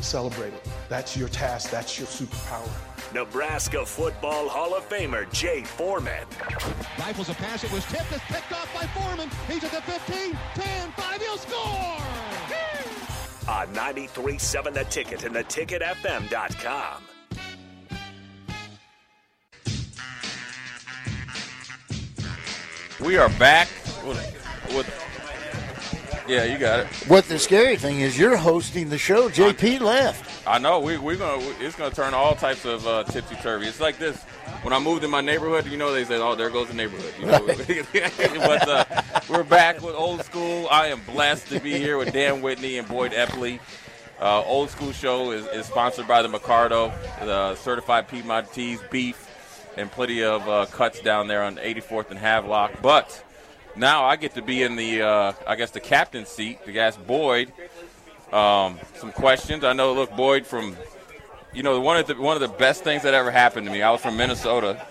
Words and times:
Celebrate 0.00 0.54
it. 0.54 0.68
That's 0.88 1.16
your 1.16 1.28
task. 1.28 1.70
That's 1.70 1.98
your 1.98 2.08
superpower. 2.08 2.70
Nebraska 3.14 3.84
Football 3.84 4.48
Hall 4.48 4.74
of 4.74 4.88
Famer 4.88 5.30
Jay 5.32 5.62
Foreman. 5.64 6.26
Rifles 6.98 7.28
a 7.28 7.34
pass. 7.34 7.62
It 7.62 7.72
was 7.72 7.84
tipped. 7.84 8.10
It's 8.10 8.24
picked 8.24 8.52
off 8.52 8.72
by 8.74 8.86
Foreman. 8.86 9.28
He's 9.48 9.62
at 9.64 9.70
the 9.70 9.82
15, 9.82 10.36
10, 10.54 10.92
5. 10.92 11.20
He'll 11.20 11.36
score! 11.36 11.98
On 13.48 13.66
93.7 13.74 14.72
The 14.72 14.84
Ticket 14.84 15.24
and 15.24 15.34
theticketfm.com. 15.34 17.02
We 23.04 23.18
are 23.18 23.28
back 23.30 23.68
with, 24.06 24.16
with 24.74 25.11
yeah, 26.28 26.44
you 26.44 26.58
got 26.58 26.80
it. 26.80 26.86
What 27.08 27.24
the 27.24 27.38
scary 27.38 27.76
thing 27.76 28.00
is, 28.00 28.18
you're 28.18 28.36
hosting 28.36 28.88
the 28.88 28.98
show. 28.98 29.28
JP 29.28 29.80
left. 29.80 30.46
I 30.46 30.58
know. 30.58 30.80
We, 30.80 30.98
we're 30.98 31.16
gonna. 31.16 31.42
It's 31.60 31.76
gonna 31.76 31.94
turn 31.94 32.14
all 32.14 32.34
types 32.34 32.64
of 32.64 32.86
uh, 32.86 33.04
tipsy 33.04 33.36
turvy. 33.36 33.66
It's 33.66 33.80
like 33.80 33.98
this. 33.98 34.22
When 34.62 34.72
I 34.72 34.78
moved 34.78 35.04
in 35.04 35.10
my 35.10 35.20
neighborhood, 35.20 35.66
you 35.66 35.76
know, 35.76 35.92
they 35.92 36.04
said, 36.04 36.20
"Oh, 36.20 36.34
there 36.34 36.50
goes 36.50 36.68
the 36.68 36.74
neighborhood." 36.74 37.14
You 37.18 37.26
know, 37.26 37.46
but 38.46 38.68
uh, 38.68 38.84
we're 39.28 39.42
back 39.42 39.82
with 39.82 39.94
old 39.94 40.24
school. 40.24 40.68
I 40.70 40.88
am 40.88 41.00
blessed 41.04 41.48
to 41.48 41.60
be 41.60 41.78
here 41.78 41.98
with 41.98 42.12
Dan 42.12 42.42
Whitney 42.42 42.78
and 42.78 42.88
Boyd 42.88 43.12
Epley. 43.12 43.60
Uh, 44.20 44.40
old 44.44 44.70
school 44.70 44.92
show 44.92 45.32
is, 45.32 45.46
is 45.46 45.66
sponsored 45.66 46.06
by 46.06 46.22
the 46.22 46.28
Mercado, 46.28 46.92
the 47.20 47.56
certified 47.56 48.06
Piedmontese 48.06 48.80
beef, 48.88 49.28
and 49.76 49.90
plenty 49.90 50.22
of 50.22 50.48
uh, 50.48 50.66
cuts 50.66 51.00
down 51.00 51.26
there 51.26 51.42
on 51.42 51.56
84th 51.56 52.10
and 52.10 52.18
Havelock. 52.20 52.80
But 52.80 53.24
now 53.76 54.04
I 54.04 54.16
get 54.16 54.34
to 54.34 54.42
be 54.42 54.62
in 54.62 54.76
the, 54.76 55.02
uh, 55.02 55.32
I 55.46 55.56
guess, 55.56 55.70
the 55.70 55.80
captain's 55.80 56.28
seat 56.28 56.64
to 56.66 56.78
ask 56.78 57.04
Boyd 57.06 57.52
um, 58.32 58.78
some 58.96 59.12
questions. 59.12 59.64
I 59.64 59.72
know, 59.72 59.92
look, 59.92 60.14
Boyd 60.16 60.46
from, 60.46 60.76
you 61.52 61.62
know, 61.62 61.80
one 61.80 61.96
of 61.96 62.06
the 62.06 62.14
one 62.14 62.36
of 62.36 62.40
the 62.40 62.56
best 62.56 62.82
things 62.84 63.02
that 63.02 63.14
ever 63.14 63.30
happened 63.30 63.66
to 63.66 63.72
me. 63.72 63.82
I 63.82 63.90
was 63.90 64.00
from 64.00 64.16
Minnesota, 64.16 64.84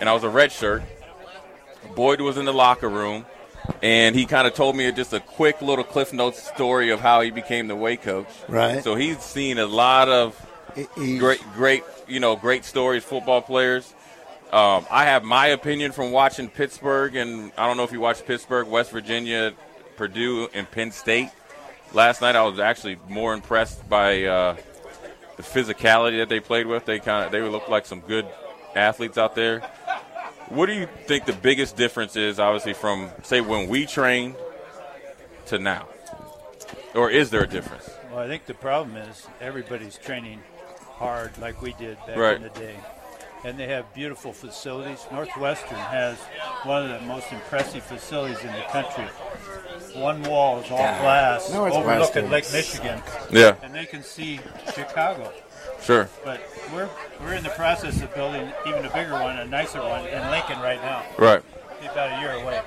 and 0.00 0.08
I 0.08 0.12
was 0.14 0.22
a 0.24 0.28
red 0.28 0.52
shirt. 0.52 0.82
Boyd 1.94 2.20
was 2.20 2.36
in 2.36 2.44
the 2.44 2.52
locker 2.52 2.88
room, 2.88 3.24
and 3.82 4.14
he 4.14 4.26
kind 4.26 4.46
of 4.46 4.54
told 4.54 4.76
me 4.76 4.90
just 4.92 5.12
a 5.12 5.20
quick 5.20 5.62
little 5.62 5.84
Cliff 5.84 6.12
Notes 6.12 6.42
story 6.42 6.90
of 6.90 7.00
how 7.00 7.20
he 7.22 7.30
became 7.30 7.68
the 7.68 7.76
way 7.76 7.96
coach. 7.96 8.28
Right. 8.48 8.82
So 8.82 8.94
he's 8.94 9.18
seen 9.20 9.58
a 9.58 9.66
lot 9.66 10.08
of 10.08 10.40
He's- 10.74 11.18
great, 11.18 11.40
great, 11.54 11.82
you 12.06 12.20
know, 12.20 12.36
great 12.36 12.64
stories, 12.64 13.02
football 13.02 13.40
players. 13.40 13.94
Um, 14.52 14.86
I 14.90 15.04
have 15.06 15.24
my 15.24 15.48
opinion 15.48 15.92
from 15.92 16.12
watching 16.12 16.48
Pittsburgh, 16.48 17.16
and 17.16 17.52
I 17.58 17.66
don't 17.66 17.76
know 17.76 17.82
if 17.82 17.92
you 17.92 18.00
watched 18.00 18.26
Pittsburgh, 18.26 18.68
West 18.68 18.90
Virginia, 18.92 19.52
Purdue, 19.96 20.48
and 20.54 20.70
Penn 20.70 20.92
State. 20.92 21.30
Last 21.92 22.20
night, 22.20 22.36
I 22.36 22.42
was 22.42 22.58
actually 22.58 22.96
more 23.08 23.34
impressed 23.34 23.88
by 23.88 24.24
uh, 24.24 24.56
the 25.36 25.42
physicality 25.42 26.18
that 26.18 26.28
they 26.28 26.40
played 26.40 26.66
with. 26.66 26.84
They 26.84 27.00
kind 27.00 27.26
of 27.26 27.32
they 27.32 27.40
looked 27.42 27.68
like 27.68 27.86
some 27.86 28.00
good 28.00 28.26
athletes 28.74 29.18
out 29.18 29.34
there. 29.34 29.60
What 30.48 30.66
do 30.66 30.74
you 30.74 30.88
think 31.06 31.24
the 31.26 31.32
biggest 31.32 31.76
difference 31.76 32.14
is, 32.14 32.38
obviously, 32.38 32.72
from 32.72 33.10
say 33.24 33.40
when 33.40 33.68
we 33.68 33.84
trained 33.84 34.36
to 35.46 35.58
now, 35.58 35.88
or 36.94 37.10
is 37.10 37.30
there 37.30 37.42
a 37.42 37.48
difference? 37.48 37.90
Well, 38.10 38.20
I 38.20 38.28
think 38.28 38.46
the 38.46 38.54
problem 38.54 38.96
is 38.96 39.26
everybody's 39.40 39.98
training 39.98 40.40
hard 40.92 41.36
like 41.38 41.60
we 41.60 41.72
did 41.74 41.98
back 42.06 42.16
Right. 42.16 42.36
in 42.36 42.42
the 42.42 42.48
day. 42.50 42.76
And 43.44 43.58
they 43.58 43.68
have 43.68 43.92
beautiful 43.94 44.32
facilities. 44.32 45.06
Northwestern 45.12 45.78
has 45.78 46.18
one 46.64 46.90
of 46.90 47.00
the 47.00 47.06
most 47.06 47.30
impressive 47.32 47.82
facilities 47.84 48.40
in 48.40 48.52
the 48.52 48.64
country. 48.70 49.04
One 49.94 50.22
wall 50.24 50.58
is 50.60 50.70
all 50.70 50.78
glass 50.78 51.52
overlooking 51.52 52.28
Lake 52.30 52.50
Michigan. 52.52 53.00
Yeah, 53.30 53.54
And 53.62 53.74
they 53.74 53.86
can 53.86 54.02
see 54.02 54.40
Chicago. 54.74 55.32
sure. 55.80 56.08
But 56.24 56.40
we're, 56.74 56.88
we're 57.20 57.34
in 57.34 57.44
the 57.44 57.50
process 57.50 58.02
of 58.02 58.12
building 58.14 58.50
even 58.66 58.84
a 58.84 58.90
bigger 58.92 59.12
one, 59.12 59.38
a 59.38 59.44
nicer 59.44 59.80
one 59.80 60.06
in 60.06 60.30
Lincoln 60.30 60.58
right 60.60 60.80
now. 60.82 61.04
Right. 61.18 61.42
Be 61.80 61.86
about 61.86 62.18
a 62.18 62.20
year 62.20 62.32
away. 62.32 62.60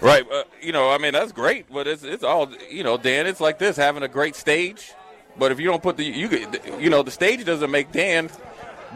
Right. 0.00 0.30
Uh, 0.30 0.44
you 0.60 0.72
know, 0.72 0.90
I 0.90 0.98
mean, 0.98 1.12
that's 1.12 1.32
great, 1.32 1.72
but 1.72 1.86
it's 1.86 2.02
it's 2.02 2.24
all 2.24 2.50
you 2.70 2.82
know, 2.82 2.96
Dan. 2.98 3.26
It's 3.26 3.40
like 3.40 3.58
this 3.58 3.76
having 3.76 4.02
a 4.02 4.08
great 4.08 4.34
stage, 4.36 4.92
but 5.38 5.52
if 5.52 5.60
you 5.60 5.66
don't 5.66 5.82
put 5.82 5.96
the 5.96 6.04
you 6.04 6.46
you 6.78 6.90
know 6.90 7.02
the 7.02 7.10
stage 7.10 7.44
doesn't 7.44 7.70
make 7.70 7.92
Dan. 7.92 8.30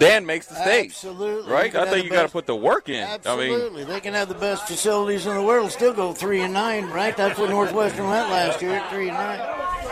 Dan 0.01 0.25
makes 0.25 0.47
the 0.47 0.55
stage. 0.55 0.91
Absolutely. 0.91 1.53
Right. 1.53 1.75
I 1.75 1.89
think 1.89 2.05
you 2.05 2.11
got 2.11 2.23
to 2.23 2.29
put 2.29 2.47
the 2.47 2.57
work 2.57 2.89
in. 2.89 3.05
I 3.05 3.07
mean, 3.07 3.53
Absolutely, 3.53 3.85
they 3.85 4.01
can 4.01 4.15
have 4.15 4.29
the 4.29 4.35
best 4.35 4.67
facilities 4.67 5.27
in 5.27 5.35
the 5.35 5.43
world, 5.43 5.71
still 5.71 5.93
go 5.93 6.13
three 6.13 6.41
and 6.41 6.55
nine, 6.55 6.87
right? 6.87 7.17
That's 7.17 7.39
what 7.39 7.51
Northwestern 7.51 8.09
went 8.09 8.31
last 8.31 8.63
year, 8.63 8.83
three 8.91 9.09
and 9.09 9.17
nine. 9.17 9.41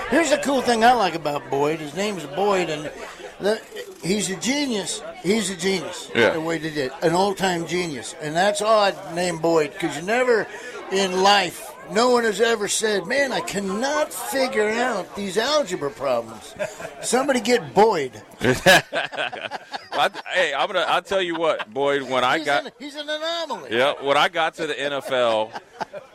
Here's 0.08 0.30
the 0.30 0.38
cool 0.38 0.62
thing 0.62 0.82
I 0.82 0.92
like 0.92 1.14
about 1.14 1.48
Boyd. 1.50 1.80
His 1.80 1.94
name's 1.94 2.24
Boyd, 2.24 2.70
and 2.70 2.90
the, 3.38 3.60
he's 4.02 4.30
a 4.30 4.36
genius. 4.36 5.02
He's 5.22 5.50
a 5.50 5.56
genius. 5.56 6.10
Yeah. 6.14 6.30
The 6.30 6.40
way 6.40 6.56
they 6.56 6.70
did, 6.70 6.90
an 7.02 7.12
all-time 7.12 7.66
genius, 7.66 8.14
and 8.22 8.34
that's 8.34 8.62
odd. 8.62 8.96
Name 9.14 9.38
Boyd 9.38 9.74
because 9.74 9.94
you 9.96 10.02
never 10.02 10.46
in 10.90 11.22
life. 11.22 11.70
No 11.90 12.10
one 12.10 12.24
has 12.24 12.40
ever 12.40 12.68
said, 12.68 13.06
"Man, 13.06 13.32
I 13.32 13.40
cannot 13.40 14.12
figure 14.12 14.68
out 14.68 15.16
these 15.16 15.38
algebra 15.38 15.90
problems." 15.90 16.54
Somebody 17.02 17.40
get 17.40 17.74
Boyd. 17.74 18.22
I, 18.40 20.10
hey, 20.32 20.54
I'm 20.54 20.66
gonna. 20.66 20.80
I'll 20.80 21.02
tell 21.02 21.22
you 21.22 21.36
what, 21.36 21.72
Boyd. 21.72 22.02
When 22.02 22.24
I 22.24 22.44
got 22.44 22.66
an, 22.66 22.72
he's 22.78 22.94
an 22.94 23.08
anomaly. 23.08 23.70
Yeah, 23.76 23.94
when 24.02 24.16
I 24.16 24.28
got 24.28 24.54
to 24.54 24.66
the 24.66 24.74
NFL, 24.74 25.60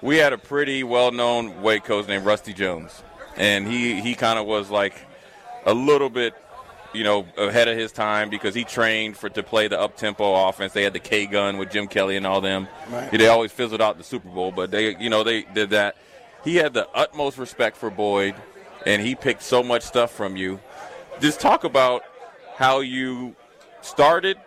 we 0.02 0.18
had 0.18 0.34
a 0.34 0.38
pretty 0.38 0.84
well-known 0.84 1.62
weight 1.62 1.84
coach 1.84 2.08
named 2.08 2.26
Rusty 2.26 2.54
Jones, 2.54 3.04
and 3.36 3.68
he 3.68 4.00
he 4.02 4.16
kind 4.16 4.40
of 4.40 4.46
was 4.46 4.70
like 4.70 4.96
a 5.66 5.74
little 5.74 6.10
bit, 6.10 6.34
you 6.94 7.04
know, 7.04 7.26
ahead 7.38 7.68
of 7.68 7.78
his 7.78 7.92
time 7.92 8.30
because 8.30 8.54
he 8.54 8.64
trained 8.64 9.18
for 9.18 9.30
to 9.30 9.44
play 9.44 9.68
the 9.68 9.80
up-tempo 9.80 10.48
offense. 10.48 10.74
They 10.74 10.84
had 10.84 10.94
the 10.94 11.00
K 11.00 11.26
gun 11.26 11.58
with 11.58 11.72
Jim 11.72 11.88
Kelly 11.88 12.18
and 12.18 12.26
all 12.26 12.42
them. 12.42 12.68
Right. 12.90 13.12
They 13.12 13.28
always 13.28 13.52
fizzled 13.52 13.82
out 13.82 13.98
the 13.98 14.04
Super 14.04 14.30
Bowl, 14.30 14.52
but 14.52 14.72
they, 14.72 14.96
you 14.98 15.10
know, 15.10 15.24
they 15.24 15.42
did 15.42 15.72
that. 15.72 15.98
He 16.44 16.56
had 16.56 16.74
the 16.74 16.88
utmost 16.90 17.38
respect 17.38 17.78
for 17.78 17.90
Boyd, 17.90 18.36
and 18.86 19.02
he 19.02 19.16
picked 19.16 19.44
so 19.44 19.64
much 19.64 19.84
stuff 19.84 20.12
from 20.12 20.36
you. 20.36 20.60
Just 21.20 21.40
talk 21.40 21.64
about 21.64 22.04
how 22.56 22.82
you 22.82 23.36
started 23.82 24.38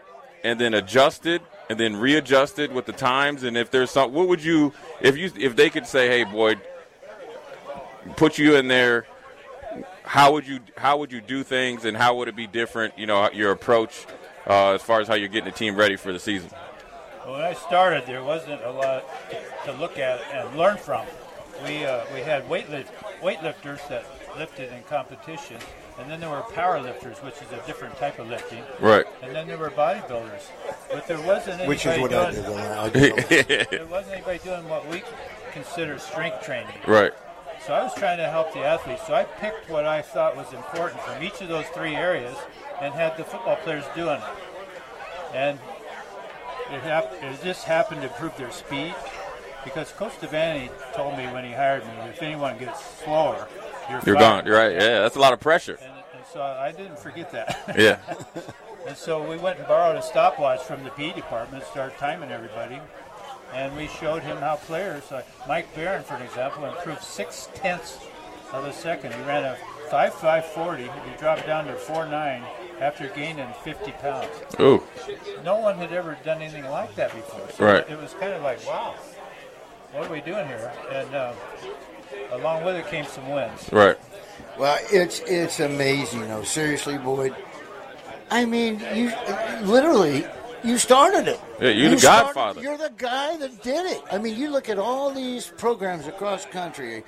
and 0.44 0.60
then 0.60 0.74
adjusted 0.74 1.42
and 1.68 1.78
then 1.78 1.96
readjusted 1.96 2.72
with 2.72 2.86
the 2.86 2.92
times 2.92 3.42
and 3.42 3.56
if 3.56 3.70
there's 3.70 3.90
some 3.90 4.12
what 4.12 4.28
would 4.28 4.42
you 4.42 4.72
if 5.00 5.16
you 5.16 5.30
if 5.38 5.56
they 5.56 5.68
could 5.68 5.86
say 5.86 6.08
hey 6.08 6.24
boyd 6.24 6.60
put 8.16 8.38
you 8.38 8.56
in 8.56 8.68
there 8.68 9.06
how 10.06 10.32
would 10.32 10.46
you 10.46 10.60
how 10.76 10.96
would 10.98 11.12
you 11.12 11.20
do 11.20 11.42
things, 11.42 11.84
and 11.84 11.96
how 11.96 12.14
would 12.16 12.28
it 12.28 12.36
be 12.36 12.46
different? 12.46 12.98
You 12.98 13.06
know, 13.06 13.30
your 13.32 13.50
approach 13.50 14.06
uh, 14.46 14.72
as 14.74 14.82
far 14.82 15.00
as 15.00 15.08
how 15.08 15.14
you're 15.14 15.28
getting 15.28 15.50
the 15.50 15.56
team 15.56 15.76
ready 15.76 15.96
for 15.96 16.12
the 16.12 16.18
season. 16.20 16.50
When 17.24 17.40
I 17.40 17.54
started, 17.54 18.06
there 18.06 18.22
wasn't 18.22 18.62
a 18.62 18.70
lot 18.70 19.04
to 19.64 19.72
look 19.72 19.98
at 19.98 20.20
and 20.32 20.56
learn 20.56 20.76
from. 20.76 21.04
We 21.64 21.84
uh, 21.84 22.04
we 22.14 22.20
had 22.20 22.48
weightlift, 22.48 22.86
weightlifters 23.20 23.86
that 23.88 24.04
lifted 24.38 24.72
in 24.72 24.82
competition, 24.84 25.56
and 25.98 26.08
then 26.10 26.20
there 26.20 26.30
were 26.30 26.42
power 26.42 26.80
lifters, 26.80 27.16
which 27.18 27.34
is 27.36 27.50
a 27.50 27.66
different 27.66 27.96
type 27.96 28.18
of 28.18 28.28
lifting. 28.28 28.62
Right. 28.78 29.06
And 29.22 29.34
then 29.34 29.48
there 29.48 29.58
were 29.58 29.70
bodybuilders, 29.70 30.42
but 30.92 31.06
there 31.08 31.20
wasn't 31.22 31.60
anybody 31.60 31.68
Which 31.68 31.86
is 31.86 31.98
what 31.98 32.12
I 32.12 32.30
doing. 32.30 32.44
did. 32.44 33.12
I 33.12 33.22
did. 33.42 33.68
there 33.70 33.86
wasn't 33.86 34.16
anybody 34.16 34.38
doing 34.44 34.68
what 34.68 34.86
we 34.88 35.02
consider 35.52 35.98
strength 35.98 36.44
training. 36.44 36.74
Right. 36.86 37.12
So 37.66 37.74
I 37.74 37.82
was 37.82 37.94
trying 37.94 38.18
to 38.18 38.28
help 38.28 38.52
the 38.52 38.60
athletes. 38.60 39.02
So 39.08 39.14
I 39.14 39.24
picked 39.24 39.68
what 39.68 39.86
I 39.86 40.00
thought 40.00 40.36
was 40.36 40.52
important 40.52 41.00
from 41.00 41.20
each 41.20 41.40
of 41.40 41.48
those 41.48 41.66
three 41.68 41.96
areas 41.96 42.36
and 42.80 42.94
had 42.94 43.16
the 43.16 43.24
football 43.24 43.56
players 43.56 43.84
doing 43.94 44.20
it. 44.20 45.34
And 45.34 45.58
it, 46.70 46.82
hap- 46.82 47.12
it 47.20 47.42
just 47.42 47.64
happened 47.64 48.02
to 48.02 48.08
improve 48.08 48.36
their 48.36 48.52
speed 48.52 48.94
because 49.64 49.90
Coach 49.90 50.12
Devaney 50.20 50.70
told 50.94 51.18
me 51.18 51.24
when 51.26 51.44
he 51.44 51.52
hired 51.52 51.84
me, 51.84 51.92
if 52.08 52.22
anyone 52.22 52.56
gets 52.56 52.84
slower, 53.02 53.48
you're, 53.90 54.00
You're 54.06 54.14
gone. 54.14 54.46
You're 54.46 54.56
right. 54.56 54.72
Yeah, 54.72 55.00
that's 55.00 55.16
a 55.16 55.20
lot 55.20 55.32
of 55.32 55.40
pressure. 55.40 55.76
And, 55.82 55.92
and 56.14 56.24
so 56.32 56.42
I 56.42 56.70
didn't 56.70 57.00
forget 57.00 57.32
that. 57.32 57.74
Yeah. 57.76 57.98
And 58.86 58.96
so 58.96 59.28
we 59.28 59.36
went 59.36 59.58
and 59.58 59.66
borrowed 59.66 59.96
a 59.96 60.02
stopwatch 60.02 60.62
from 60.62 60.84
the 60.84 60.90
PE 60.90 61.14
department, 61.14 61.64
started 61.64 61.98
timing 61.98 62.30
everybody, 62.30 62.80
and 63.52 63.76
we 63.76 63.88
showed 63.88 64.22
him 64.22 64.36
how 64.38 64.56
players, 64.56 65.10
like 65.10 65.26
Mike 65.48 65.74
Barron, 65.74 66.02
for 66.02 66.14
an 66.14 66.22
example, 66.22 66.64
improved 66.64 67.02
six 67.02 67.48
tenths 67.54 67.98
of 68.52 68.64
a 68.64 68.72
second. 68.72 69.14
He 69.14 69.20
ran 69.22 69.44
a 69.44 69.56
5.540. 69.90 70.78
He 70.80 71.16
dropped 71.18 71.46
down 71.46 71.66
to 71.66 71.74
4.9 71.74 72.44
after 72.80 73.08
gaining 73.08 73.48
50 73.64 73.92
pounds. 73.92 74.28
Ooh. 74.60 74.82
No 75.44 75.58
one 75.58 75.78
had 75.78 75.92
ever 75.92 76.16
done 76.24 76.42
anything 76.42 76.64
like 76.64 76.94
that 76.96 77.14
before. 77.14 77.48
So 77.50 77.64
Right. 77.64 77.88
It 77.88 78.00
was 78.00 78.12
kind 78.14 78.32
of 78.32 78.42
like, 78.42 78.64
wow, 78.66 78.94
what 79.92 80.08
are 80.08 80.12
we 80.12 80.20
doing 80.20 80.46
here? 80.46 80.72
And 80.92 81.14
uh, 81.14 81.32
along 82.32 82.64
with 82.64 82.76
it 82.76 82.86
came 82.88 83.06
some 83.06 83.28
wins. 83.30 83.68
Right. 83.72 83.96
Well, 84.58 84.78
it's 84.90 85.20
it's 85.20 85.60
amazing, 85.60 86.28
though. 86.28 86.42
Seriously, 86.42 86.98
Boyd. 86.98 87.34
I 88.30 88.44
mean, 88.44 88.80
you 88.94 89.12
literally 89.62 90.26
you 90.66 90.78
started 90.78 91.28
it. 91.28 91.40
Yeah, 91.60 91.70
you're 91.70 91.90
the 91.90 91.98
started- 91.98 92.24
godfather. 92.26 92.60
You're 92.60 92.76
the 92.78 92.92
guy 92.96 93.36
that 93.38 93.62
did 93.62 93.86
it. 93.86 94.02
I 94.10 94.18
mean, 94.18 94.36
you 94.36 94.50
look 94.50 94.68
at 94.68 94.78
all 94.78 95.10
these 95.12 95.46
programs 95.56 96.06
across 96.06 96.44
the 96.44 96.50
country, 96.50 97.04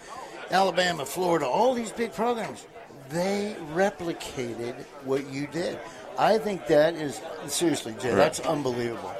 Alabama, 0.50 1.04
Florida, 1.04 1.46
all 1.46 1.74
these 1.74 1.92
big 1.92 2.12
programs. 2.14 2.66
They 3.10 3.56
replicated 3.74 4.74
what 5.04 5.28
you 5.30 5.46
did. 5.46 5.78
I 6.18 6.38
think 6.38 6.66
that 6.66 6.94
is 6.94 7.20
seriously, 7.46 7.94
Jay. 8.00 8.14
That's 8.14 8.40
unbelievable. 8.40 9.14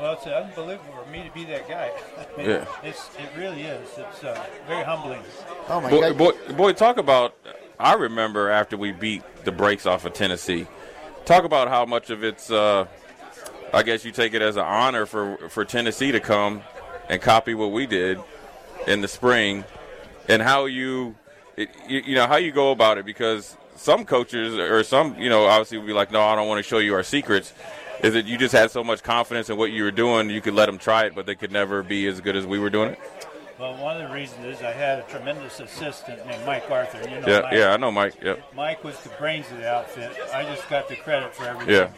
Well, 0.00 0.14
it's 0.14 0.26
unbelievable 0.26 0.94
for 1.04 1.10
me 1.10 1.22
to 1.24 1.30
be 1.32 1.44
that 1.46 1.68
guy. 1.68 1.90
I 2.18 2.36
mean, 2.36 2.50
Yeah. 2.50 2.64
it's, 2.82 3.08
it 3.18 3.28
really 3.38 3.62
is. 3.62 3.88
It's 3.96 4.24
uh, 4.24 4.44
very 4.66 4.84
humbling. 4.84 5.20
Oh 5.68 5.80
my 5.80 5.90
Boy, 5.90 6.00
God! 6.12 6.18
boy, 6.18 6.32
boy, 6.54 6.72
talk 6.72 6.98
about. 6.98 7.34
I 7.78 7.94
remember 7.94 8.48
after 8.50 8.76
we 8.76 8.92
beat 8.92 9.22
the 9.44 9.52
brakes 9.52 9.86
off 9.86 10.04
of 10.04 10.12
Tennessee. 10.12 10.66
Talk 11.24 11.44
about 11.44 11.68
how 11.68 11.84
much 11.84 12.10
of 12.10 12.22
it's. 12.24 12.50
Uh, 12.50 12.86
I 13.72 13.82
guess 13.82 14.04
you 14.04 14.12
take 14.12 14.34
it 14.34 14.42
as 14.42 14.56
an 14.56 14.64
honor 14.64 15.06
for 15.06 15.36
for 15.48 15.64
Tennessee 15.64 16.12
to 16.12 16.20
come 16.20 16.62
and 17.08 17.20
copy 17.20 17.54
what 17.54 17.72
we 17.72 17.86
did 17.86 18.20
in 18.86 19.00
the 19.00 19.08
spring, 19.08 19.64
and 20.28 20.42
how 20.42 20.66
you, 20.66 21.14
it, 21.56 21.70
you, 21.88 22.00
you 22.06 22.14
know, 22.14 22.26
how 22.26 22.36
you 22.36 22.52
go 22.52 22.70
about 22.72 22.98
it 22.98 23.04
because 23.04 23.56
some 23.76 24.04
coaches 24.04 24.56
or 24.56 24.82
some, 24.84 25.16
you 25.18 25.28
know, 25.28 25.44
obviously 25.46 25.78
would 25.78 25.86
be 25.86 25.92
like, 25.92 26.10
no, 26.12 26.20
I 26.20 26.34
don't 26.34 26.48
want 26.48 26.58
to 26.58 26.62
show 26.62 26.78
you 26.78 26.94
our 26.94 27.02
secrets. 27.02 27.52
Is 28.02 28.14
that 28.14 28.26
you 28.26 28.36
just 28.36 28.52
had 28.52 28.70
so 28.72 28.82
much 28.82 29.02
confidence 29.04 29.48
in 29.48 29.56
what 29.56 29.70
you 29.70 29.84
were 29.84 29.92
doing, 29.92 30.28
you 30.28 30.40
could 30.40 30.54
let 30.54 30.66
them 30.66 30.76
try 30.78 31.04
it, 31.04 31.14
but 31.14 31.24
they 31.24 31.36
could 31.36 31.52
never 31.52 31.82
be 31.84 32.06
as 32.08 32.20
good 32.20 32.34
as 32.34 32.44
we 32.44 32.58
were 32.58 32.70
doing 32.70 32.90
it. 32.90 32.98
Well, 33.60 33.76
one 33.76 34.00
of 34.00 34.08
the 34.08 34.12
reasons 34.12 34.44
is 34.44 34.60
I 34.60 34.72
had 34.72 34.98
a 34.98 35.02
tremendous 35.02 35.60
assistant 35.60 36.26
named 36.26 36.44
Mike 36.44 36.68
Arthur. 36.68 36.98
You 37.08 37.20
know 37.20 37.28
Yeah, 37.28 37.40
Mike. 37.42 37.52
yeah, 37.52 37.72
I 37.72 37.76
know, 37.76 37.92
Mike. 37.92 38.14
Yep. 38.20 38.54
Mike 38.56 38.82
was 38.82 38.98
the 39.02 39.10
brains 39.10 39.48
of 39.52 39.58
the 39.58 39.70
outfit. 39.72 40.10
I 40.34 40.42
just 40.42 40.68
got 40.68 40.88
the 40.88 40.96
credit 40.96 41.32
for 41.32 41.44
everything. 41.44 41.74
Yeah. 41.74 41.90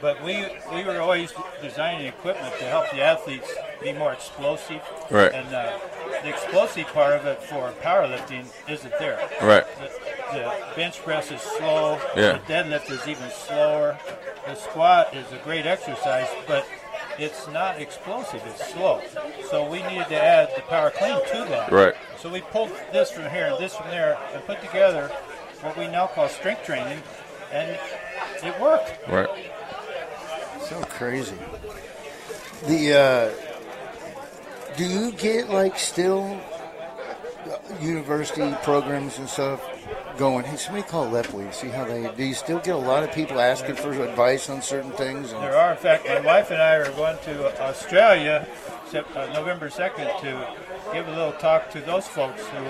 But 0.00 0.22
we 0.22 0.46
we 0.72 0.84
were 0.84 1.00
always 1.00 1.32
designing 1.62 2.06
equipment 2.06 2.54
to 2.58 2.64
help 2.64 2.90
the 2.90 3.00
athletes 3.00 3.52
be 3.82 3.92
more 3.92 4.12
explosive. 4.12 4.82
Right. 5.10 5.32
And 5.32 5.54
uh, 5.54 5.78
the 6.22 6.28
explosive 6.28 6.86
part 6.88 7.14
of 7.14 7.26
it 7.26 7.42
for 7.42 7.72
powerlifting 7.82 8.46
isn't 8.68 8.98
there. 8.98 9.18
Right. 9.42 9.64
The, 9.78 10.38
the 10.38 10.76
bench 10.76 11.02
press 11.02 11.30
is 11.30 11.40
slow. 11.40 12.00
Yeah. 12.16 12.38
The 12.38 12.52
deadlift 12.52 12.90
is 12.90 13.06
even 13.06 13.30
slower. 13.30 13.98
The 14.46 14.54
squat 14.54 15.14
is 15.14 15.30
a 15.32 15.38
great 15.38 15.64
exercise, 15.64 16.28
but 16.46 16.66
it's 17.18 17.46
not 17.48 17.80
explosive. 17.80 18.42
It's 18.46 18.72
slow. 18.72 19.00
So 19.50 19.68
we 19.70 19.82
needed 19.84 20.08
to 20.08 20.22
add 20.22 20.50
the 20.56 20.62
power 20.62 20.90
clean 20.90 21.18
to 21.32 21.48
that. 21.50 21.72
Right. 21.72 21.94
So 22.18 22.30
we 22.30 22.40
pulled 22.40 22.70
this 22.92 23.10
from 23.10 23.30
here 23.30 23.46
and 23.46 23.58
this 23.58 23.74
from 23.74 23.88
there 23.88 24.18
and 24.32 24.44
put 24.44 24.60
together 24.60 25.08
what 25.62 25.78
we 25.78 25.86
now 25.86 26.06
call 26.06 26.28
strength 26.28 26.64
training, 26.64 27.02
and 27.52 27.78
it 28.42 28.60
worked. 28.60 28.92
Right. 29.08 29.28
So 30.68 30.80
crazy. 30.84 31.36
The 32.66 32.94
uh, 32.94 34.76
do 34.76 34.84
you 34.84 35.12
get 35.12 35.50
like 35.50 35.78
still 35.78 36.40
university 37.80 38.54
programs 38.62 39.18
and 39.18 39.28
stuff 39.28 39.62
going? 40.16 40.44
Hey, 40.44 40.56
somebody 40.56 40.86
call 40.88 41.10
Epley. 41.10 41.52
See 41.52 41.68
how 41.68 41.84
they. 41.84 42.10
Do 42.16 42.24
you 42.24 42.34
still 42.34 42.60
get 42.60 42.74
a 42.74 42.78
lot 42.78 43.02
of 43.02 43.12
people 43.12 43.40
asking 43.40 43.76
for 43.76 43.92
advice 43.92 44.48
on 44.48 44.62
certain 44.62 44.92
things? 44.92 45.32
And, 45.32 45.42
There 45.42 45.56
are, 45.56 45.72
in 45.72 45.78
fact, 45.78 46.06
my 46.06 46.20
wife 46.20 46.50
and 46.50 46.62
I 46.62 46.76
are 46.76 46.90
going 46.92 47.18
to 47.24 47.62
Australia 47.62 48.46
uh, 48.94 49.26
November 49.32 49.68
2nd 49.68 50.20
to 50.20 50.48
give 50.92 51.08
a 51.08 51.10
little 51.10 51.32
talk 51.32 51.70
to 51.70 51.80
those 51.80 52.06
folks 52.06 52.40
who 52.46 52.64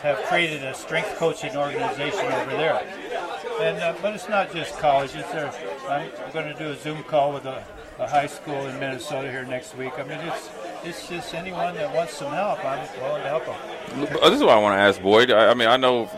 have 0.00 0.18
created 0.24 0.64
a 0.64 0.74
strength 0.74 1.14
coaching 1.16 1.56
organization 1.56 2.24
over 2.24 2.50
there. 2.52 2.82
And 3.60 3.78
uh, 3.78 3.94
but 4.02 4.14
it's 4.14 4.28
not 4.28 4.52
just 4.52 4.78
colleges. 4.78 5.24
There, 5.32 5.50
I'm 5.88 6.10
going 6.32 6.52
to 6.52 6.58
do 6.58 6.70
a 6.70 6.76
Zoom 6.76 7.02
call 7.04 7.32
with 7.32 7.46
a, 7.46 7.64
a 7.98 8.06
high 8.06 8.26
school 8.26 8.66
in 8.66 8.78
Minnesota 8.78 9.30
here 9.30 9.44
next 9.44 9.76
week. 9.76 9.98
I 9.98 10.02
mean, 10.02 10.18
it's 10.18 10.50
it's 10.84 11.08
just 11.08 11.34
anyone 11.34 11.74
that 11.74 11.94
wants 11.94 12.14
some 12.14 12.32
help. 12.32 12.62
I'm 12.64 12.86
willing 13.00 13.22
to 13.22 13.28
help 13.28 13.46
them. 13.46 14.00
This 14.00 14.34
is 14.34 14.40
what 14.40 14.50
I 14.50 14.58
want 14.58 14.74
to 14.74 14.80
ask 14.80 15.00
Boyd. 15.00 15.30
I, 15.30 15.50
I 15.50 15.54
mean, 15.54 15.68
I 15.68 15.78
know 15.78 16.10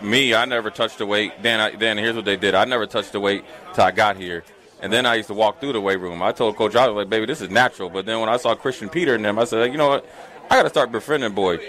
me. 0.00 0.34
I 0.34 0.46
never 0.46 0.70
touched 0.70 0.98
the 0.98 1.04
weight. 1.04 1.42
Dan, 1.42 1.60
I, 1.60 1.72
Dan, 1.72 1.98
here's 1.98 2.16
what 2.16 2.24
they 2.24 2.36
did. 2.36 2.54
I 2.54 2.64
never 2.64 2.86
touched 2.86 3.12
the 3.12 3.20
weight 3.20 3.44
till 3.74 3.84
I 3.84 3.90
got 3.90 4.16
here, 4.16 4.42
and 4.80 4.90
then 4.90 5.04
I 5.04 5.16
used 5.16 5.28
to 5.28 5.34
walk 5.34 5.60
through 5.60 5.74
the 5.74 5.82
weight 5.82 6.00
room. 6.00 6.22
I 6.22 6.32
told 6.32 6.56
Coach, 6.56 6.74
I 6.74 6.88
was 6.88 6.96
like, 6.96 7.10
"Baby, 7.10 7.26
this 7.26 7.42
is 7.42 7.50
natural." 7.50 7.90
But 7.90 8.06
then 8.06 8.18
when 8.20 8.30
I 8.30 8.38
saw 8.38 8.54
Christian 8.54 8.88
Peter 8.88 9.14
and 9.14 9.22
them, 9.22 9.38
I 9.38 9.44
said, 9.44 9.70
"You 9.70 9.76
know 9.76 9.88
what? 9.88 10.06
I 10.50 10.56
got 10.56 10.62
to 10.62 10.70
start 10.70 10.90
befriending 10.90 11.32
Boyd." 11.32 11.60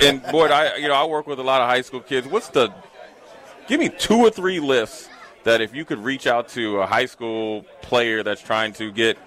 and 0.00 0.22
Boyd, 0.30 0.52
I 0.52 0.76
you 0.76 0.86
know 0.86 0.94
I 0.94 1.04
work 1.06 1.26
with 1.26 1.40
a 1.40 1.42
lot 1.42 1.60
of 1.60 1.68
high 1.68 1.80
school 1.80 2.00
kids. 2.00 2.28
What's 2.28 2.48
the 2.48 2.72
give 3.66 3.80
me 3.80 3.88
two 3.88 4.18
or 4.18 4.30
three 4.30 4.60
lists 4.60 5.08
that 5.44 5.60
if 5.60 5.74
you 5.74 5.84
could 5.84 5.98
reach 5.98 6.26
out 6.26 6.48
to 6.48 6.80
a 6.80 6.86
high 6.86 7.06
school 7.06 7.64
player 7.82 8.22
that's 8.22 8.40
trying 8.42 8.72
to 8.74 8.90
get, 8.90 9.18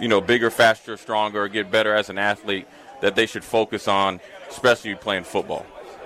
you 0.00 0.08
know, 0.08 0.20
bigger, 0.20 0.50
faster, 0.50 0.96
stronger, 0.96 1.48
get 1.48 1.70
better 1.70 1.94
as 1.94 2.10
an 2.10 2.18
athlete, 2.18 2.66
that 3.00 3.14
they 3.14 3.26
should 3.26 3.44
focus 3.44 3.88
on, 3.88 4.20
especially 4.48 4.94
playing 4.94 5.24
football. 5.24 5.64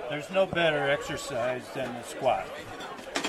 There's 0.09 0.29
no 0.29 0.45
better 0.45 0.89
exercise 0.89 1.63
than 1.73 1.91
the 1.93 2.03
squat. 2.03 2.47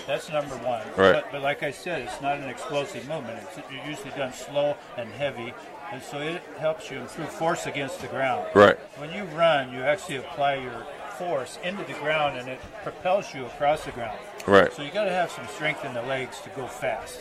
That's 0.07 0.31
number 0.31 0.55
one. 0.59 0.87
Right. 0.97 1.15
But, 1.15 1.33
but 1.33 1.43
like 1.43 1.63
I 1.63 1.73
said, 1.73 2.03
it's 2.03 2.21
not 2.21 2.39
an 2.39 2.49
explosive 2.49 3.09
movement. 3.09 3.43
It's 3.57 3.89
usually 3.89 4.11
done 4.11 4.33
slow 4.33 4.77
and 4.97 5.11
heavy, 5.11 5.53
and 5.91 6.03
so 6.03 6.21
it 6.21 6.43
helps 6.59 6.91
you 6.91 6.99
improve 6.99 7.29
force 7.31 7.67
against 7.67 8.01
the 8.01 8.07
ground. 8.07 8.47
Right. 8.55 8.79
When 8.99 9.13
you 9.13 9.25
run, 9.37 9.73
you 9.73 9.81
actually 9.81 10.17
apply 10.17 10.57
your 10.57 10.87
force 11.19 11.59
into 11.65 11.83
the 11.85 11.95
ground, 11.95 12.39
and 12.39 12.49
it 12.49 12.61
propels 12.85 13.35
you 13.35 13.47
across 13.47 13.85
the 13.85 13.91
ground. 13.93 14.19
Right. 14.47 14.73
So 14.73 14.83
you 14.83 14.91
got 14.91 15.05
to 15.05 15.11
have 15.13 15.31
some 15.31 15.47
strength 15.49 15.85
in 15.85 15.95
the 15.95 16.03
legs 16.03 16.41
to 16.43 16.51
go 16.51 16.67
fast. 16.67 17.21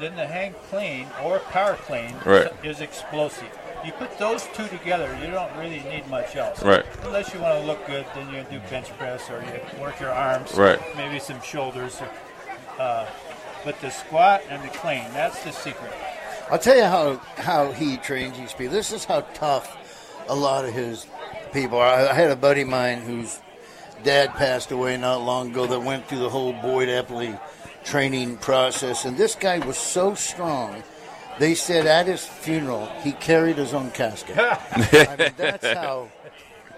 Then 0.00 0.16
the 0.16 0.26
hang 0.26 0.54
clean 0.70 1.06
or 1.22 1.38
power 1.38 1.74
clean 1.74 2.14
Right. 2.24 2.50
is 2.64 2.80
explosive. 2.80 3.48
You 3.84 3.92
put 3.92 4.16
those 4.18 4.46
two 4.54 4.66
together, 4.68 5.14
you 5.20 5.30
don't 5.30 5.54
really 5.56 5.80
need 5.80 6.06
much 6.08 6.36
else. 6.36 6.62
Right. 6.62 6.84
Unless 7.02 7.34
you 7.34 7.40
want 7.40 7.58
to 7.60 7.66
look 7.66 7.84
good, 7.86 8.06
then 8.14 8.32
you 8.32 8.44
do 8.50 8.60
bench 8.70 8.88
press 8.96 9.28
or 9.28 9.42
you 9.42 9.80
work 9.82 9.98
your 10.00 10.10
arms. 10.12 10.54
Right. 10.54 10.78
Maybe 10.96 11.18
some 11.18 11.40
shoulders. 11.42 12.00
Uh, 12.78 13.06
but 13.64 13.80
the 13.80 13.90
squat 13.90 14.42
and 14.48 14.62
the 14.62 14.68
clean, 14.68 15.04
that's 15.12 15.42
the 15.44 15.52
secret. 15.52 15.92
I'll 16.50 16.58
tell 16.58 16.76
you 16.76 16.84
how 16.84 17.16
how 17.36 17.72
he 17.72 17.96
trains 17.96 18.36
these 18.38 18.52
people. 18.52 18.72
This 18.72 18.92
is 18.92 19.04
how 19.04 19.20
tough 19.34 19.76
a 20.28 20.34
lot 20.34 20.64
of 20.64 20.72
his 20.72 21.06
people 21.52 21.78
are. 21.78 21.86
I 21.88 22.12
had 22.12 22.30
a 22.30 22.36
buddy 22.36 22.62
of 22.62 22.68
mine 22.68 23.00
whose 23.00 23.40
dad 24.02 24.30
passed 24.34 24.70
away 24.70 24.96
not 24.96 25.22
long 25.22 25.50
ago 25.50 25.66
that 25.66 25.80
went 25.80 26.06
through 26.08 26.20
the 26.20 26.28
whole 26.28 26.52
Boyd 26.52 26.88
Epley 26.88 27.38
training 27.84 28.36
process, 28.38 29.04
and 29.04 29.16
this 29.16 29.34
guy 29.34 29.58
was 29.66 29.76
so 29.76 30.14
strong. 30.14 30.82
They 31.38 31.54
said 31.54 31.86
at 31.86 32.06
his 32.06 32.24
funeral 32.26 32.86
he 33.02 33.12
carried 33.12 33.56
his 33.56 33.72
own 33.74 33.90
casket. 33.90 34.38
I 34.38 35.16
mean, 35.18 35.32
that's 35.36 35.66
how 35.72 36.08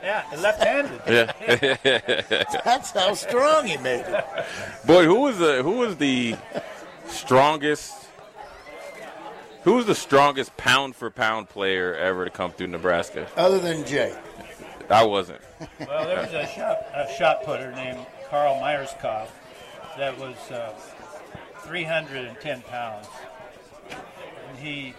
Yeah, 0.03 0.23
left-handed. 0.39 1.01
Yeah. 1.07 2.53
That's 2.65 2.91
how 2.91 3.15
strong 3.15 3.67
he 3.67 3.77
made 3.79 4.05
it. 4.07 4.25
Boy, 4.87 5.05
who 5.05 5.21
was 5.21 5.39
the 5.39 5.63
who 5.63 5.79
was 5.79 5.97
the 5.97 6.37
strongest? 7.09 7.93
Who 9.63 9.75
was 9.77 9.87
the 9.87 9.95
strongest 9.95 10.55
pound 10.59 10.95
for 10.95 11.11
pound 11.11 11.49
player 11.49 11.95
ever 11.95 12.27
to 12.27 12.31
come 12.31 12.53
through 12.53 12.67
Nebraska? 12.67 13.27
Other 13.35 13.59
than 13.59 13.87
Jay. 13.87 14.15
I 14.91 15.05
wasn't. 15.05 15.41
Well, 15.81 16.07
there 16.07 16.21
was 16.21 16.33
a 16.33 16.47
shot, 16.47 16.85
a 16.95 17.13
shot 17.17 17.45
putter 17.45 17.73
named 17.73 18.07
Carl 18.29 18.57
Meyerskopf 18.57 19.29
that 19.97 20.19
was 20.19 20.37
uh, 20.51 20.73
310 21.61 22.63
pounds. 22.63 23.07
And 24.49 24.59
he 24.59 24.95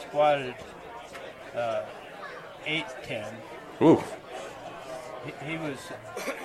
squatted 0.00 0.54
uh, 1.56 1.82
810. 2.66 3.34
Ooh. 3.82 4.02
He, 5.24 5.52
he 5.52 5.56
was 5.58 5.78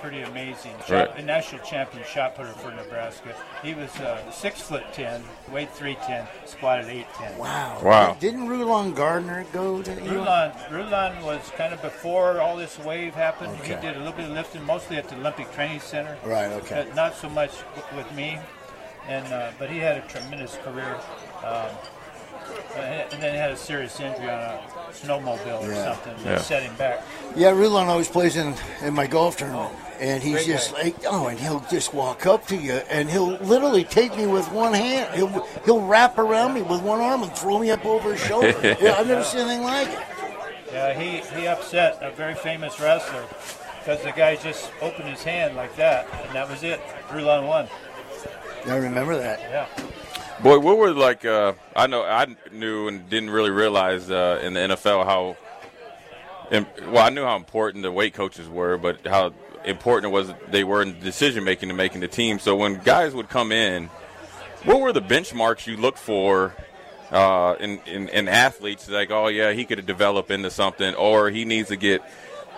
pretty 0.00 0.22
amazing. 0.22 0.72
Shot, 0.86 0.90
Right. 0.90 1.18
A 1.18 1.22
national 1.22 1.64
champion 1.64 2.04
shot 2.06 2.34
putter 2.36 2.52
for 2.52 2.70
Nebraska. 2.70 3.34
He 3.62 3.74
was 3.74 3.90
uh, 4.00 4.30
six 4.30 4.60
foot 4.60 4.84
ten, 4.92 5.22
weighed 5.52 5.70
310, 5.70 6.26
squatted 6.46 6.86
810. 6.86 7.38
Wow. 7.38 7.80
Wow. 7.82 8.16
Didn't 8.20 8.48
Rulon 8.48 8.94
Gardner 8.94 9.44
go 9.52 9.82
to 9.82 9.90
Rulon, 9.92 10.52
Rulon 10.70 11.22
was 11.24 11.50
kind 11.56 11.72
of 11.74 11.82
before 11.82 12.40
all 12.40 12.56
this 12.56 12.78
wave 12.78 13.14
happened. 13.14 13.56
He 13.58 13.74
did 13.74 13.96
a 13.96 13.98
little 13.98 14.12
bit 14.12 14.26
of 14.26 14.32
lifting, 14.32 14.64
mostly 14.64 14.96
at 14.96 15.08
the 15.08 15.16
Olympic 15.16 15.52
Training 15.52 15.80
Center. 15.80 16.16
Right, 16.24 16.50
okay. 16.52 16.84
But 16.86 16.94
not 16.94 17.14
so 17.14 17.28
much 17.28 17.52
with 17.96 18.12
me. 18.14 18.38
And 19.06 19.26
uh, 19.32 19.52
but 19.58 19.70
he 19.70 19.78
had 19.78 19.96
a 19.96 20.06
tremendous 20.06 20.56
career. 20.62 20.98
Um, 21.44 21.70
and 22.76 23.12
and 23.12 23.22
then 23.22 23.32
he 23.32 23.38
had 23.38 23.50
a 23.50 23.56
serious 23.56 23.98
injury 24.00 24.28
on 24.30 24.38
a 24.40 24.60
snowmobile 24.92 25.62
or 25.62 25.72
Yeah. 25.72 25.84
something 25.94 26.14
Yeah. 26.24 26.34
that 26.36 26.42
set 26.42 26.62
him 26.62 26.74
back. 26.76 27.02
Yeah, 27.36 27.50
Rulon 27.50 27.88
always 27.88 28.08
plays 28.08 28.36
in, 28.36 28.54
in 28.82 28.94
my 28.94 29.06
golf 29.06 29.36
tournament. 29.36 29.72
And 30.00 30.22
he's 30.22 30.34
Great 30.34 30.46
just 30.46 30.72
guy. 30.74 30.82
like, 30.82 30.96
oh, 31.08 31.26
and 31.26 31.38
he'll 31.40 31.64
just 31.70 31.92
walk 31.92 32.24
up 32.24 32.46
to 32.48 32.56
you 32.56 32.74
and 32.88 33.10
he'll 33.10 33.36
literally 33.38 33.82
take 33.82 34.16
me 34.16 34.26
with 34.26 34.48
one 34.52 34.72
hand. 34.72 35.12
He'll, 35.16 35.44
he'll 35.64 35.80
wrap 35.84 36.18
around 36.18 36.54
me 36.54 36.62
with 36.62 36.82
one 36.82 37.00
arm 37.00 37.24
and 37.24 37.32
throw 37.36 37.58
me 37.58 37.70
up 37.70 37.84
over 37.84 38.12
his 38.12 38.20
shoulder. 38.24 38.54
yeah, 38.80 38.94
I've 38.96 39.08
never 39.08 39.24
seen 39.24 39.40
anything 39.40 39.62
like 39.64 39.88
it. 39.88 39.98
Yeah, 40.72 40.92
he, 40.98 41.16
he 41.40 41.46
upset 41.48 41.98
a 42.00 42.10
very 42.12 42.34
famous 42.34 42.78
wrestler 42.78 43.24
because 43.80 44.00
the 44.04 44.12
guy 44.12 44.36
just 44.36 44.70
opened 44.82 45.08
his 45.08 45.24
hand 45.24 45.56
like 45.56 45.74
that, 45.76 46.06
and 46.26 46.34
that 46.36 46.48
was 46.48 46.62
it. 46.62 46.80
Rulon 47.12 47.46
won. 47.46 47.68
I 48.66 48.76
remember 48.76 49.16
that. 49.16 49.40
Yeah. 49.40 49.66
Boy, 50.40 50.60
what 50.60 50.78
were 50.78 50.92
like? 50.92 51.24
Uh, 51.24 51.54
I 51.74 51.88
know 51.88 52.04
I 52.04 52.26
knew 52.52 52.86
and 52.86 53.10
didn't 53.10 53.30
really 53.30 53.50
realize 53.50 54.08
uh, 54.08 54.40
in 54.40 54.54
the 54.54 54.60
NFL 54.60 55.04
how. 55.04 55.36
Well, 56.50 57.04
I 57.04 57.10
knew 57.10 57.24
how 57.24 57.34
important 57.34 57.82
the 57.82 57.90
weight 57.90 58.14
coaches 58.14 58.48
were, 58.48 58.78
but 58.78 59.04
how 59.04 59.32
important 59.64 60.12
it 60.12 60.14
was 60.14 60.32
they 60.50 60.62
were 60.62 60.80
in 60.80 61.00
decision 61.00 61.42
making 61.42 61.70
and 61.70 61.76
making 61.76 62.02
the 62.02 62.08
team. 62.08 62.38
So 62.38 62.54
when 62.54 62.76
guys 62.78 63.14
would 63.14 63.28
come 63.28 63.50
in, 63.50 63.90
what 64.64 64.80
were 64.80 64.92
the 64.92 65.02
benchmarks 65.02 65.66
you 65.66 65.76
looked 65.76 65.98
for 65.98 66.54
uh, 67.10 67.56
in, 67.58 67.80
in 67.86 68.08
in 68.08 68.28
athletes? 68.28 68.88
Like, 68.88 69.10
oh 69.10 69.26
yeah, 69.26 69.52
he 69.52 69.64
could 69.64 69.84
develop 69.86 70.30
into 70.30 70.52
something, 70.52 70.94
or 70.94 71.30
he 71.30 71.44
needs 71.44 71.68
to 71.70 71.76
get, 71.76 72.00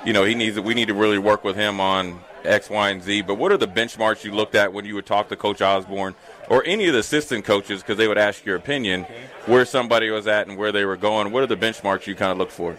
you 0.05 0.13
know, 0.13 0.25
he 0.25 0.35
needs. 0.35 0.61
We 0.61 0.75
need 0.75 0.89
to 0.89 0.95
really 0.95 1.19
work 1.19 1.45
with 1.45 1.57
him 1.57 1.81
on 1.81 2.21
X, 2.45 2.71
Y, 2.71 2.91
and 2.91 3.03
Z. 3.03 3.23
But 3.23 3.35
what 3.35 3.53
are 3.53 3.57
the 3.57 3.69
benchmarks 3.69 4.25
you 4.25 4.33
looked 4.33 4.55
at 4.55 4.73
when 4.73 4.85
you 4.85 4.95
would 4.95 5.07
talk 5.07 5.29
to 5.29 5.37
Coach 5.37 5.61
Osborne 5.61 6.15
or 6.49 6.65
any 6.65 6.87
of 6.87 6.95
the 6.95 7.01
assistant 7.01 7.45
coaches 7.45 7.83
because 7.83 7.97
they 7.97 8.09
would 8.09 8.19
ask 8.19 8.45
your 8.45 8.57
opinion 8.57 9.07
where 9.47 9.65
somebody 9.65 10.11
was 10.11 10.27
at 10.27 10.49
and 10.49 10.57
where 10.57 10.73
they 10.73 10.85
were 10.85 10.97
going? 10.97 11.33
What 11.33 11.43
are 11.43 11.47
the 11.47 11.57
benchmarks 11.57 12.07
you 12.07 12.15
kind 12.15 12.33
of 12.33 12.39
look 12.39 12.51
for? 12.51 12.77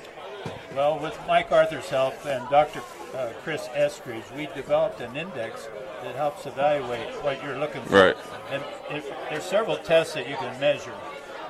Well, 0.76 1.00
with 1.00 1.18
Mike 1.28 1.52
Arthur's 1.52 1.90
help 1.90 2.26
and 2.26 2.48
Dr. 2.50 2.82
Uh, 3.14 3.30
Chris 3.44 3.68
Eskridge, 3.70 4.36
we 4.36 4.48
developed 4.56 5.02
an 5.02 5.16
index 5.18 5.68
that 6.04 6.16
helps 6.16 6.46
evaluate 6.46 7.10
what 7.24 7.44
you're 7.44 7.58
looking 7.58 7.82
for. 7.84 7.96
Right. 7.96 8.18
And 8.50 8.64
it, 8.90 9.14
there's 9.30 9.44
several 9.44 9.78
tests 9.78 10.14
that 10.14 10.30
you 10.30 10.36
can 10.38 10.60
measure, 10.60 10.94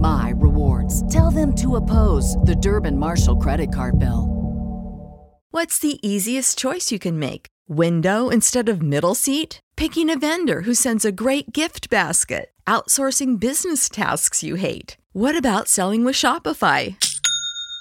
my 0.00 0.32
rewards. 0.36 1.02
Tell 1.12 1.30
them 1.30 1.54
to 1.56 1.76
oppose 1.76 2.36
the 2.38 2.56
Durbin 2.56 2.96
Marshall 2.96 3.36
credit 3.36 3.72
card 3.72 3.98
bill. 3.98 4.40
What's 5.52 5.78
the 5.78 5.98
easiest 6.06 6.58
choice 6.58 6.92
you 6.92 6.98
can 6.98 7.18
make? 7.18 7.46
Window 7.68 8.28
instead 8.28 8.68
of 8.68 8.82
middle 8.82 9.14
seat? 9.14 9.60
Picking 9.76 10.10
a 10.10 10.18
vendor 10.18 10.62
who 10.62 10.74
sends 10.74 11.04
a 11.04 11.12
great 11.12 11.52
gift 11.52 11.90
basket? 11.90 12.50
Outsourcing 12.66 13.40
business 13.40 13.88
tasks 13.88 14.44
you 14.44 14.54
hate? 14.54 14.96
What 15.12 15.36
about 15.36 15.66
selling 15.66 16.04
with 16.04 16.14
Shopify? 16.14 16.94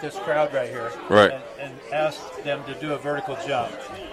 This 0.00 0.16
crowd 0.20 0.52
right 0.54 0.68
here 0.68 0.90
Right. 1.08 1.30
and, 1.32 1.42
and 1.60 1.74
ask 1.92 2.42
them 2.42 2.64
to 2.64 2.74
do 2.80 2.92
a 2.94 2.98
vertical 2.98 3.36
jump. 3.46 3.72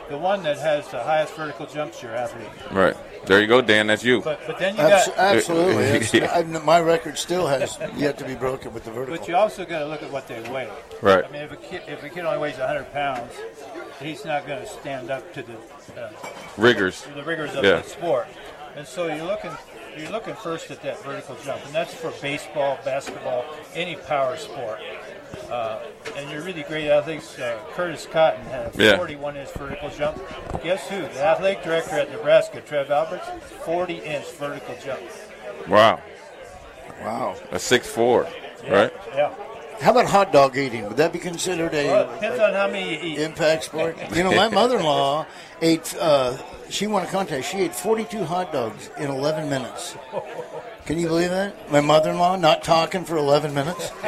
The 0.10 0.18
one 0.18 0.42
that 0.44 0.58
has 0.60 0.88
the 0.90 1.04
highest 1.04 1.34
vertical 1.36 1.66
jumps 1.66 2.02
your 2.02 2.16
athlete. 2.16 2.48
Right 2.72 2.96
there, 3.26 3.42
you 3.42 3.48
go, 3.48 3.62
Dan. 3.62 3.88
That's 3.88 4.04
you. 4.06 4.22
But 4.22 4.40
but 4.48 4.58
then 4.58 4.76
you 4.78 4.82
Abs- 4.84 5.08
got 5.08 5.18
absolutely. 5.18 5.84
It's- 5.84 6.14
I've- 6.34 6.60
my 6.60 6.80
record 6.80 7.18
still 7.18 7.46
has 7.48 7.78
yet 7.96 8.18
to 8.20 8.26
be 8.26 8.36
broken 8.36 8.74
with 8.74 8.86
the 8.86 8.92
vertical. 8.92 9.18
but 9.18 9.28
you 9.28 9.36
also 9.36 9.66
got 9.66 9.80
to 9.80 9.86
look 9.88 10.02
at 10.04 10.12
what 10.12 10.28
they 10.28 10.42
weigh. 10.50 10.70
Right. 11.02 11.26
I 11.26 11.30
mean, 11.30 11.42
if 11.42 11.52
a 11.52 11.58
kid 11.58 11.82
if 11.88 12.04
a 12.04 12.10
kid 12.10 12.24
only 12.26 12.40
weighs 12.40 12.58
100 12.58 12.92
pounds, 12.94 13.34
he's 14.02 14.24
not 14.24 14.48
going 14.48 14.62
to 14.62 14.68
stand 14.68 15.12
up 15.12 15.34
to 15.34 15.44
the 15.44 16.02
uh, 16.02 16.10
Riggers. 16.58 17.06
the 17.16 17.24
rigors 17.24 17.54
of 17.56 17.64
Yeah. 17.66 17.80
the 17.82 17.84
sport. 17.84 18.28
And 18.78 18.88
so 18.88 19.08
you're 19.08 19.26
looking 19.26 19.52
you're 19.98 20.12
looking 20.12 20.36
first 20.36 20.70
at 20.72 20.82
that 20.84 21.04
vertical 21.04 21.36
jump, 21.44 21.66
and 21.66 21.74
that's 21.74 21.92
for 21.94 22.12
baseball, 22.22 22.78
basketball, 22.86 23.44
any 23.74 23.96
power 23.96 24.38
sport. 24.38 24.80
Uh, 25.52 25.80
and 26.16 26.30
you're 26.30 26.42
really 26.42 26.64
great 26.64 26.88
athletes. 26.90 27.38
Uh, 27.40 27.58
Curtis 27.74 28.08
Cotton 28.12 28.44
had 28.46 28.68
a 28.76 28.84
Yeah. 28.84 28.98
41 28.98 29.38
inch 29.38 29.50
vertical 29.52 29.90
jump. 29.90 30.18
Guess 30.64 30.88
who? 30.88 31.02
The 31.02 31.24
athletic 31.24 31.64
director 31.64 31.96
at 32.00 32.12
Nebraska, 32.12 32.62
Trev 32.62 32.92
Alberts, 32.92 33.28
40 33.66 33.96
inch 34.00 34.26
vertical 34.34 34.76
jump. 34.84 35.00
Wow, 35.68 36.00
Wow. 37.04 37.36
a 37.52 37.60
six 37.60 37.88
four, 37.88 38.28
right? 38.70 38.92
Yeah. 39.16 39.32
How 39.80 39.92
about 39.92 40.08
hot 40.08 40.32
dog 40.34 40.58
eating? 40.58 40.88
Would 40.88 40.98
that 40.98 41.14
be 41.14 41.20
considered 41.20 41.74
a, 41.74 41.88
Well, 41.88 42.10
it 42.10 42.14
depends 42.16 42.40
on 42.40 42.54
how 42.54 42.68
many 42.68 42.90
you 42.96 43.14
eat. 43.14 43.20
impact 43.20 43.66
sport? 43.66 43.96
You 44.16 44.24
know, 44.24 44.32
my 44.32 44.50
mother-in-law 44.50 45.26
ate. 45.62 45.96
Uh, 46.00 46.36
she 46.70 46.88
won 46.88 47.04
a 47.04 47.08
contest. 47.08 47.52
She 47.52 47.60
ate 47.60 47.76
42 47.76 48.24
hot 48.26 48.52
dogs 48.52 48.90
in 48.98 49.10
11 49.12 49.50
minutes. 49.50 49.96
Can 50.88 50.98
you 50.98 51.08
believe 51.08 51.30
that? 51.30 51.70
My 51.70 51.82
mother-in-law 51.82 52.38
not 52.38 52.64
talking 52.64 53.04
for 53.04 53.18
11 53.18 53.54
minutes. 53.54 53.92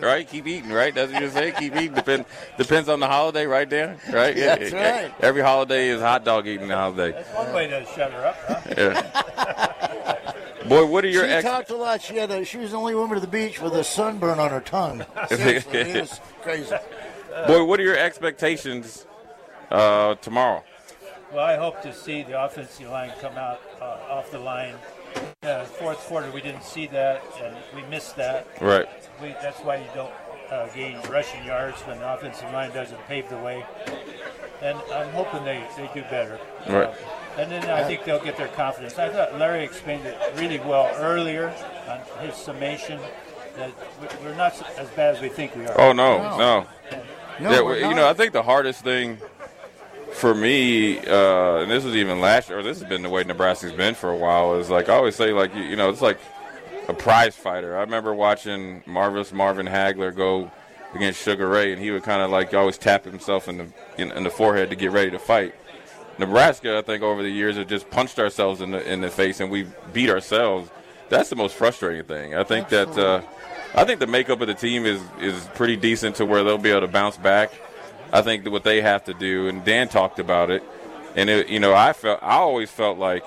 Right, 0.00 0.28
keep 0.28 0.46
eating. 0.46 0.70
Right, 0.72 0.94
that's 0.94 1.12
what 1.12 1.22
you 1.22 1.30
say. 1.30 1.52
Keep 1.52 1.74
eating. 1.76 1.94
Depend, 1.94 2.24
depends 2.56 2.88
on 2.88 3.00
the 3.00 3.06
holiday, 3.06 3.46
right, 3.46 3.68
Dan? 3.68 3.98
Right. 4.12 4.36
Yeah, 4.36 4.56
that's 4.56 4.72
right. 4.72 5.12
Every 5.20 5.42
holiday 5.42 5.88
is 5.88 6.00
hot 6.00 6.24
dog 6.24 6.46
eating 6.46 6.68
holiday. 6.68 7.12
That's 7.12 7.34
one 7.34 7.52
way 7.52 7.66
to 7.68 7.84
shut 7.86 8.12
her 8.12 8.26
up. 8.26 8.36
Huh? 8.46 8.60
Yeah. 8.76 10.68
Boy, 10.68 10.86
what 10.86 11.04
are 11.04 11.08
your 11.08 11.24
she 11.24 11.30
ex- 11.30 11.44
talked 11.44 11.70
a 11.70 11.76
lot. 11.76 12.02
She 12.02 12.16
had 12.16 12.30
a, 12.30 12.44
she 12.44 12.58
was 12.58 12.70
the 12.72 12.76
only 12.76 12.94
woman 12.94 13.14
to 13.16 13.20
the 13.20 13.26
beach 13.26 13.60
with 13.60 13.74
a 13.74 13.84
sunburn 13.84 14.38
on 14.38 14.50
her 14.50 14.60
tongue. 14.60 15.04
Seriously, 15.28 15.78
it 15.78 16.00
was 16.02 16.20
crazy. 16.42 16.74
boy? 17.46 17.64
What 17.64 17.80
are 17.80 17.84
your 17.84 17.96
expectations 17.98 19.06
Uh, 19.70 20.14
tomorrow. 20.16 20.62
Well, 21.32 21.44
I 21.44 21.56
hope 21.56 21.82
to 21.82 21.92
see 21.92 22.22
the 22.22 22.42
offensive 22.42 22.88
line 22.88 23.12
come 23.20 23.36
out 23.36 23.60
uh, 23.80 23.98
off 24.10 24.30
the 24.30 24.38
line. 24.38 24.74
Uh, 25.42 25.64
fourth 25.64 25.98
quarter, 26.00 26.30
we 26.30 26.40
didn't 26.40 26.62
see 26.64 26.86
that, 26.88 27.22
and 27.42 27.56
we 27.74 27.82
missed 27.88 28.16
that. 28.16 28.46
Right. 28.60 28.86
We, 29.22 29.28
that's 29.42 29.60
why 29.60 29.76
you 29.76 29.86
don't 29.94 30.12
uh, 30.50 30.66
gain 30.74 30.98
rushing 31.08 31.44
yards 31.44 31.80
when 31.82 31.98
the 31.98 32.12
offensive 32.14 32.50
line 32.52 32.70
doesn't 32.72 33.00
pave 33.06 33.28
the 33.28 33.38
way. 33.38 33.64
And 34.60 34.76
I'm 34.92 35.10
hoping 35.10 35.44
they, 35.44 35.64
they 35.76 35.88
do 35.94 36.02
better. 36.02 36.38
Right. 36.68 36.88
Uh, 36.88 36.94
and 37.38 37.52
then 37.52 37.64
I 37.70 37.84
think 37.84 38.04
they'll 38.04 38.22
get 38.22 38.36
their 38.36 38.48
confidence. 38.48 38.98
I 38.98 39.08
thought 39.08 39.38
Larry 39.38 39.62
explained 39.64 40.04
it 40.04 40.18
really 40.36 40.58
well 40.58 40.90
earlier 40.96 41.54
on 41.88 42.00
his 42.26 42.34
summation 42.34 43.00
that 43.56 43.70
we- 44.00 44.24
we're 44.26 44.34
not 44.34 44.54
as 44.76 44.88
bad 44.90 45.14
as 45.14 45.20
we 45.22 45.28
think 45.28 45.54
we 45.54 45.66
are. 45.66 45.80
Oh 45.80 45.92
no, 45.92 46.18
no. 46.36 46.66
No, 47.40 47.50
yeah, 47.52 47.60
we're 47.60 47.80
well, 47.80 47.90
you 47.90 47.94
know, 47.94 48.08
I 48.08 48.14
think 48.14 48.32
the 48.32 48.42
hardest 48.42 48.82
thing 48.82 49.18
for 50.12 50.34
me, 50.34 50.98
uh, 50.98 51.58
and 51.58 51.70
this 51.70 51.84
was 51.84 51.94
even 51.94 52.20
last 52.20 52.48
year, 52.48 52.58
or 52.58 52.62
this 52.62 52.80
has 52.80 52.88
been 52.88 53.02
the 53.02 53.10
way 53.10 53.24
Nebraska's 53.24 53.72
been 53.72 53.94
for 53.94 54.10
a 54.10 54.16
while, 54.16 54.56
is 54.56 54.70
like 54.70 54.88
I 54.88 54.94
always 54.94 55.16
say, 55.16 55.32
like 55.32 55.54
you, 55.54 55.62
you 55.62 55.76
know, 55.76 55.90
it's 55.90 56.02
like 56.02 56.18
a 56.88 56.94
prize 56.94 57.36
fighter. 57.36 57.76
I 57.76 57.80
remember 57.80 58.14
watching 58.14 58.82
Marvelous 58.86 59.32
Marvin 59.32 59.66
Hagler 59.66 60.14
go 60.14 60.50
against 60.94 61.22
Sugar 61.22 61.48
Ray, 61.48 61.72
and 61.72 61.80
he 61.80 61.90
would 61.90 62.02
kind 62.02 62.22
of 62.22 62.30
like 62.30 62.52
always 62.54 62.78
tap 62.78 63.04
himself 63.04 63.48
in 63.48 63.58
the 63.58 63.66
in, 63.96 64.10
in 64.12 64.24
the 64.24 64.30
forehead 64.30 64.70
to 64.70 64.76
get 64.76 64.90
ready 64.92 65.10
to 65.10 65.18
fight. 65.18 65.54
Nebraska, 66.18 66.78
I 66.78 66.82
think, 66.82 67.02
over 67.02 67.22
the 67.22 67.30
years 67.30 67.56
have 67.56 67.68
just 67.68 67.88
punched 67.90 68.18
ourselves 68.18 68.60
in 68.60 68.72
the 68.72 68.90
in 68.90 69.00
the 69.00 69.10
face, 69.10 69.40
and 69.40 69.50
we 69.50 69.66
beat 69.92 70.10
ourselves. 70.10 70.70
That's 71.08 71.30
the 71.30 71.36
most 71.36 71.54
frustrating 71.54 72.04
thing. 72.04 72.34
I 72.34 72.44
think 72.44 72.68
that 72.70 72.88
uh, 72.98 73.22
I 73.74 73.84
think 73.84 74.00
the 74.00 74.06
makeup 74.06 74.40
of 74.40 74.48
the 74.48 74.54
team 74.54 74.84
is 74.84 75.00
is 75.20 75.44
pretty 75.54 75.76
decent 75.76 76.16
to 76.16 76.26
where 76.26 76.42
they'll 76.42 76.58
be 76.58 76.70
able 76.70 76.82
to 76.82 76.88
bounce 76.88 77.16
back. 77.16 77.52
I 78.12 78.22
think 78.22 78.44
that 78.44 78.50
what 78.50 78.64
they 78.64 78.80
have 78.80 79.04
to 79.04 79.14
do, 79.14 79.48
and 79.48 79.64
Dan 79.64 79.88
talked 79.88 80.18
about 80.18 80.50
it, 80.50 80.62
and 81.14 81.28
it, 81.28 81.48
you 81.48 81.60
know, 81.60 81.74
I 81.74 81.92
felt 81.92 82.22
I 82.22 82.36
always 82.36 82.70
felt 82.70 82.98
like, 82.98 83.24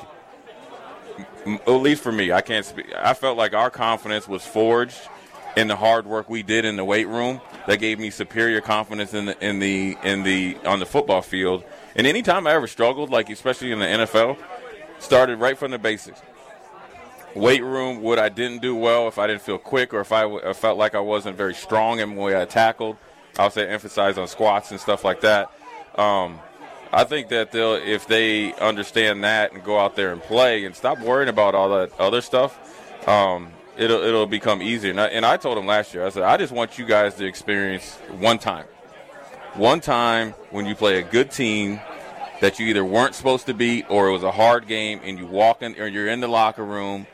at 1.46 1.70
least 1.70 2.04
for 2.04 2.12
me, 2.12 2.32
I 2.32 2.42
can't 2.42 2.66
speak. 2.66 2.94
I 2.96 3.14
felt 3.14 3.38
like 3.38 3.54
our 3.54 3.70
confidence 3.70 4.28
was 4.28 4.46
forged 4.46 5.00
in 5.56 5.68
the 5.68 5.76
hard 5.76 6.06
work 6.06 6.30
we 6.30 6.44
did 6.44 6.66
in 6.66 6.76
the 6.76 6.86
weight 6.86 7.08
room. 7.08 7.42
That 7.68 7.78
gave 7.78 8.00
me 8.00 8.10
superior 8.10 8.62
confidence 8.62 9.14
in 9.14 9.26
the 9.26 9.46
in 9.46 9.60
the 9.60 9.98
in 10.04 10.24
the 10.24 10.58
on 10.66 10.80
the 10.80 10.86
football 10.86 11.22
field. 11.22 11.64
And 11.96 12.08
anytime 12.08 12.48
I 12.48 12.54
ever 12.54 12.68
struggled, 12.68 13.10
like 13.10 13.30
especially 13.30 13.72
in 13.72 13.80
the 13.80 13.86
NFL, 13.86 14.38
started 15.00 15.40
right 15.40 15.58
from 15.58 15.72
the 15.72 15.80
basics. 15.80 16.22
Weight 17.36 17.64
room, 17.64 18.02
what 18.02 18.20
I 18.20 18.30
didn't 18.30 18.62
do 18.62 18.76
well, 18.76 19.08
if 19.08 19.18
I 19.18 19.28
didn't 19.28 19.42
feel 19.42 19.58
quick 19.58 19.94
or 19.94 20.02
if 20.02 20.12
I, 20.12 20.52
felt 20.54 20.78
like 20.78 20.96
I 20.96 21.00
wasn't 21.00 21.38
very 21.38 21.54
strong 21.54 22.00
in 22.00 22.16
the 22.16 22.22
way 22.22 22.40
I 22.40 22.44
tackled, 22.44 22.98
I'll 23.38 23.50
say 23.50 23.68
emphasize 23.68 24.18
on 24.18 24.28
squats 24.28 24.72
and 24.72 24.80
stuff 24.80 25.04
like 25.04 25.22
that. 25.22 25.52
Um, 25.96 26.40
I 26.94 27.06
think 27.06 27.30
that 27.30 27.52
they'll, 27.52 27.76
if 27.76 28.08
they 28.08 28.54
understand 28.56 29.24
that 29.24 29.54
and 29.54 29.64
go 29.64 29.80
out 29.80 29.96
there 29.96 30.12
and 30.12 30.22
play 30.22 30.66
and 30.66 30.76
stop 30.76 31.00
worrying 31.00 31.30
about 31.30 31.56
all 31.56 31.70
that 31.70 31.98
other 32.00 32.22
stuff, 32.22 32.58
um, 33.08 33.52
it'll 33.78 34.02
it'll 34.04 34.28
become 34.28 34.62
easier. 34.62 34.92
And 34.92 35.00
I, 35.00 35.08
and 35.08 35.26
I 35.26 35.38
told 35.38 35.58
them 35.58 35.66
last 35.66 35.94
year, 35.94 36.06
I 36.06 36.10
said, 36.10 36.24
I 36.24 36.38
just 36.38 36.52
want 36.52 36.78
you 36.78 36.86
guys 36.86 37.16
to 37.16 37.26
experience 37.26 37.96
one 38.20 38.38
time, 38.38 38.66
one 39.54 39.80
time 39.80 40.32
when 40.50 40.66
you 40.66 40.76
play 40.76 41.00
a 41.00 41.04
good 41.04 41.32
team 41.32 41.80
that 42.42 42.60
you 42.60 42.68
either 42.68 42.84
weren't 42.84 43.16
supposed 43.16 43.46
to 43.46 43.54
beat 43.54 43.86
or 43.90 44.10
it 44.10 44.12
was 44.12 44.24
a 44.24 44.32
hard 44.32 44.68
game 44.68 45.00
and 45.04 45.18
you 45.18 45.28
walk 45.28 45.62
in 45.62 45.80
or 45.80 45.88
you're 45.88 46.08
in 46.08 46.20
the 46.20 46.28
locker 46.28 46.66
room 46.66 47.08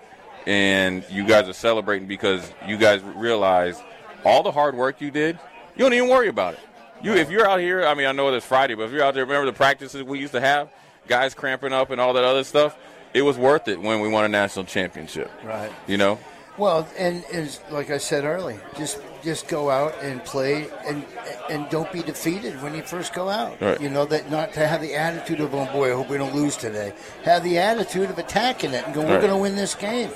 and 0.47 1.05
you 1.11 1.27
guys 1.27 1.49
are 1.49 1.53
celebrating 1.53 2.07
because 2.07 2.51
you 2.65 2.77
guys 2.77 3.01
realize 3.03 3.81
all 4.23 4.41
the 4.41 4.51
hard 4.51 4.75
work 4.75 5.01
you 5.01 5.11
did, 5.11 5.37
you 5.77 5.85
don't 5.85 5.93
even 5.93 6.09
worry 6.09 6.27
about 6.27 6.55
it. 6.55 6.59
You, 7.01 7.13
if 7.13 7.29
you're 7.29 7.47
out 7.47 7.59
here, 7.59 7.85
I 7.85 7.93
mean, 7.93 8.07
I 8.07 8.11
know 8.11 8.33
it's 8.33 8.45
Friday, 8.45 8.73
but 8.73 8.83
if 8.83 8.91
you're 8.91 9.03
out 9.03 9.13
there, 9.13 9.23
remember 9.23 9.45
the 9.45 9.55
practices 9.55 10.01
we 10.01 10.19
used 10.19 10.33
to 10.33 10.41
have, 10.41 10.69
guys 11.07 11.35
cramping 11.35 11.71
up 11.71 11.91
and 11.91 12.01
all 12.01 12.13
that 12.13 12.23
other 12.23 12.43
stuff. 12.43 12.75
It 13.13 13.21
was 13.21 13.37
worth 13.37 13.67
it 13.67 13.79
when 13.79 14.01
we 14.01 14.09
won 14.09 14.25
a 14.25 14.27
national 14.27 14.65
championship. 14.65 15.31
Right. 15.43 15.71
You 15.85 15.97
know, 15.97 16.19
Well, 16.57 16.87
and 16.97 17.23
is 17.31 17.59
like 17.69 17.91
I 17.91 17.97
said 17.99 18.23
earlier, 18.23 18.59
just 18.77 18.99
just 19.23 19.47
go 19.47 19.69
out 19.69 19.93
and 20.01 20.23
play, 20.25 20.67
and 20.87 21.05
and 21.51 21.69
don't 21.69 21.91
be 21.91 22.01
defeated 22.01 22.59
when 22.63 22.73
you 22.73 22.81
first 22.81 23.13
go 23.13 23.29
out. 23.29 23.61
Right. 23.61 23.79
You 23.79 23.89
know 23.91 24.05
that 24.05 24.31
not 24.31 24.53
to 24.53 24.65
have 24.67 24.81
the 24.81 24.95
attitude 24.95 25.39
of, 25.39 25.53
oh 25.53 25.65
boy, 25.71 25.91
I 25.91 25.95
hope 25.95 26.09
we 26.09 26.17
don't 26.17 26.33
lose 26.35 26.57
today. 26.57 26.93
Have 27.23 27.43
the 27.43 27.59
attitude 27.59 28.09
of 28.09 28.17
attacking 28.17 28.73
it 28.73 28.83
and 28.85 28.93
going, 28.95 29.05
we're 29.07 29.13
Right. 29.13 29.21
going 29.21 29.33
to 29.33 29.37
win 29.37 29.55
this 29.55 29.75
game. 29.75 30.09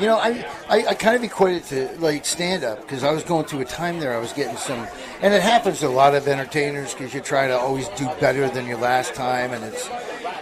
You 0.00 0.06
know, 0.06 0.16
I 0.18 0.46
I, 0.70 0.86
I 0.88 0.94
kind 0.94 1.14
of 1.16 1.22
equate 1.24 1.56
it 1.56 1.64
to 1.64 2.00
like 2.00 2.24
stand 2.24 2.64
up 2.64 2.80
because 2.80 3.04
I 3.04 3.12
was 3.12 3.22
going 3.22 3.44
through 3.44 3.60
a 3.60 3.64
time 3.66 4.00
there. 4.00 4.14
I 4.14 4.18
was 4.18 4.32
getting 4.32 4.56
some, 4.56 4.86
and 5.20 5.34
it 5.34 5.42
happens 5.42 5.80
to 5.80 5.88
a 5.88 5.90
lot 5.90 6.14
of 6.14 6.26
entertainers 6.26 6.94
because 6.94 7.12
you 7.12 7.20
try 7.20 7.48
to 7.48 7.56
always 7.58 7.88
do 7.90 8.06
better 8.18 8.48
than 8.48 8.66
your 8.66 8.78
last 8.78 9.14
time, 9.14 9.52
and 9.52 9.62
it's, 9.64 9.90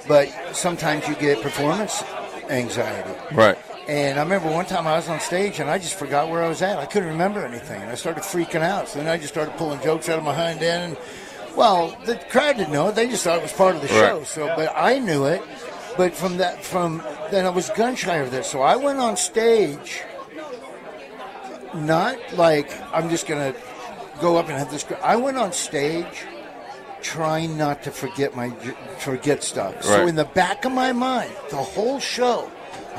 but 0.06 0.28
sometimes 0.52 1.08
you 1.08 1.16
get 1.16 1.42
performance 1.42 2.04
anxiety. 2.48 3.10
right? 3.34 3.58
And 3.90 4.20
I 4.20 4.22
remember 4.22 4.48
one 4.48 4.66
time 4.66 4.86
I 4.86 4.94
was 4.94 5.08
on 5.08 5.18
stage 5.18 5.58
and 5.58 5.68
I 5.68 5.76
just 5.76 5.98
forgot 5.98 6.28
where 6.28 6.44
I 6.44 6.48
was 6.48 6.62
at. 6.62 6.78
I 6.78 6.86
couldn't 6.86 7.08
remember 7.08 7.44
anything. 7.44 7.82
And 7.82 7.90
I 7.90 7.96
started 7.96 8.22
freaking 8.22 8.62
out. 8.62 8.86
So 8.86 9.00
then 9.00 9.08
I 9.08 9.16
just 9.16 9.32
started 9.32 9.56
pulling 9.56 9.80
jokes 9.80 10.08
out 10.08 10.16
of 10.16 10.24
my 10.24 10.32
hind 10.32 10.62
end. 10.62 10.96
And, 10.96 11.56
well, 11.56 11.98
the 12.04 12.14
crowd 12.30 12.58
didn't 12.58 12.72
know 12.72 12.90
it. 12.90 12.94
They 12.94 13.08
just 13.08 13.24
thought 13.24 13.38
it 13.38 13.42
was 13.42 13.52
part 13.52 13.74
of 13.74 13.82
the 13.82 13.88
show. 13.88 14.22
So, 14.22 14.46
but 14.54 14.72
I 14.76 15.00
knew 15.00 15.24
it. 15.24 15.42
But 15.96 16.14
from 16.14 16.36
that, 16.36 16.64
from 16.64 17.02
then 17.32 17.44
I 17.44 17.50
was 17.50 17.68
gun 17.70 17.96
shy 17.96 18.18
of 18.18 18.30
this. 18.30 18.46
So 18.46 18.62
I 18.62 18.76
went 18.76 19.00
on 19.00 19.16
stage, 19.16 20.04
not 21.74 22.16
like 22.34 22.72
I'm 22.94 23.10
just 23.10 23.26
going 23.26 23.52
to 23.52 23.60
go 24.20 24.36
up 24.36 24.48
and 24.48 24.56
have 24.56 24.70
this. 24.70 24.86
I 25.02 25.16
went 25.16 25.36
on 25.36 25.52
stage 25.52 26.26
trying 27.02 27.58
not 27.58 27.82
to 27.82 27.90
forget 27.90 28.36
my 28.36 28.50
forget 28.98 29.42
stuff. 29.42 29.82
So 29.82 30.06
in 30.06 30.14
the 30.14 30.26
back 30.26 30.64
of 30.64 30.70
my 30.70 30.92
mind, 30.92 31.32
the 31.50 31.56
whole 31.56 31.98
show, 31.98 32.48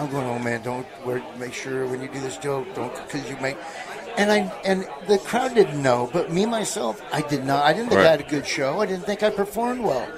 I'm 0.01 0.09
going, 0.09 0.25
oh 0.25 0.39
man, 0.39 0.63
don't 0.63 0.87
wear, 1.05 1.23
make 1.37 1.53
sure 1.53 1.85
when 1.85 2.01
you 2.01 2.07
do 2.07 2.19
this 2.21 2.37
joke, 2.37 2.67
don't 2.73 2.91
because 2.95 3.29
you 3.29 3.37
make. 3.37 3.55
And 4.17 4.31
I 4.31 4.37
and 4.65 4.87
the 5.07 5.19
crowd 5.19 5.53
didn't 5.53 5.81
know, 5.81 6.09
but 6.11 6.31
me 6.31 6.47
myself, 6.47 6.99
I 7.13 7.21
did 7.21 7.45
not. 7.45 7.63
I 7.63 7.71
didn't 7.71 7.89
think 7.89 8.01
I 8.01 8.09
had 8.09 8.19
a 8.19 8.29
good 8.29 8.47
show. 8.47 8.81
I 8.81 8.87
didn't 8.87 9.05
think 9.05 9.21
I 9.21 9.29
performed 9.29 9.83
well. 9.83 10.11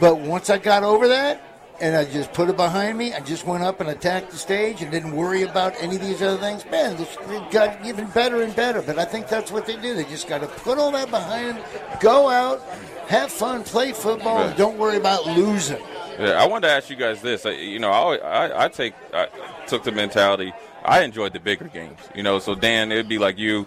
But 0.00 0.18
once 0.18 0.48
I 0.48 0.56
got 0.56 0.82
over 0.82 1.08
that, 1.08 1.42
and 1.78 1.94
I 1.94 2.06
just 2.06 2.32
put 2.32 2.48
it 2.48 2.56
behind 2.56 2.96
me, 2.96 3.12
I 3.12 3.20
just 3.20 3.46
went 3.46 3.62
up 3.62 3.80
and 3.80 3.90
attacked 3.90 4.30
the 4.30 4.38
stage 4.38 4.80
and 4.80 4.90
didn't 4.90 5.14
worry 5.14 5.42
about 5.42 5.74
any 5.78 5.96
of 5.96 6.02
these 6.02 6.22
other 6.22 6.38
things. 6.38 6.64
Man, 6.70 6.96
this, 6.96 7.16
it 7.28 7.50
got 7.50 7.84
even 7.84 8.06
better 8.08 8.40
and 8.42 8.56
better. 8.56 8.80
But 8.80 8.98
I 8.98 9.04
think 9.04 9.28
that's 9.28 9.52
what 9.52 9.66
they 9.66 9.76
do. 9.76 9.94
They 9.94 10.04
just 10.04 10.26
got 10.26 10.40
to 10.40 10.46
put 10.46 10.78
all 10.78 10.90
that 10.92 11.10
behind 11.10 11.58
them, 11.58 11.64
go 12.00 12.28
out, 12.30 12.62
have 13.08 13.30
fun, 13.30 13.62
play 13.62 13.92
football, 13.92 14.44
and 14.44 14.56
don't 14.56 14.78
worry 14.78 14.96
about 14.96 15.26
losing. 15.26 15.82
Yeah, 16.22 16.42
I 16.42 16.46
wanted 16.46 16.68
to 16.68 16.72
ask 16.72 16.88
you 16.88 16.96
guys 16.96 17.20
this. 17.20 17.44
I, 17.44 17.50
you 17.50 17.78
know, 17.78 17.90
I, 17.90 18.16
I, 18.16 18.64
I 18.64 18.68
take, 18.68 18.94
I 19.12 19.28
took 19.66 19.82
the 19.82 19.92
mentality. 19.92 20.52
I 20.84 21.02
enjoyed 21.02 21.32
the 21.32 21.40
bigger 21.40 21.66
games. 21.66 21.98
You 22.14 22.22
know, 22.22 22.38
so 22.38 22.54
Dan, 22.54 22.92
it'd 22.92 23.08
be 23.08 23.18
like 23.18 23.38
you. 23.38 23.66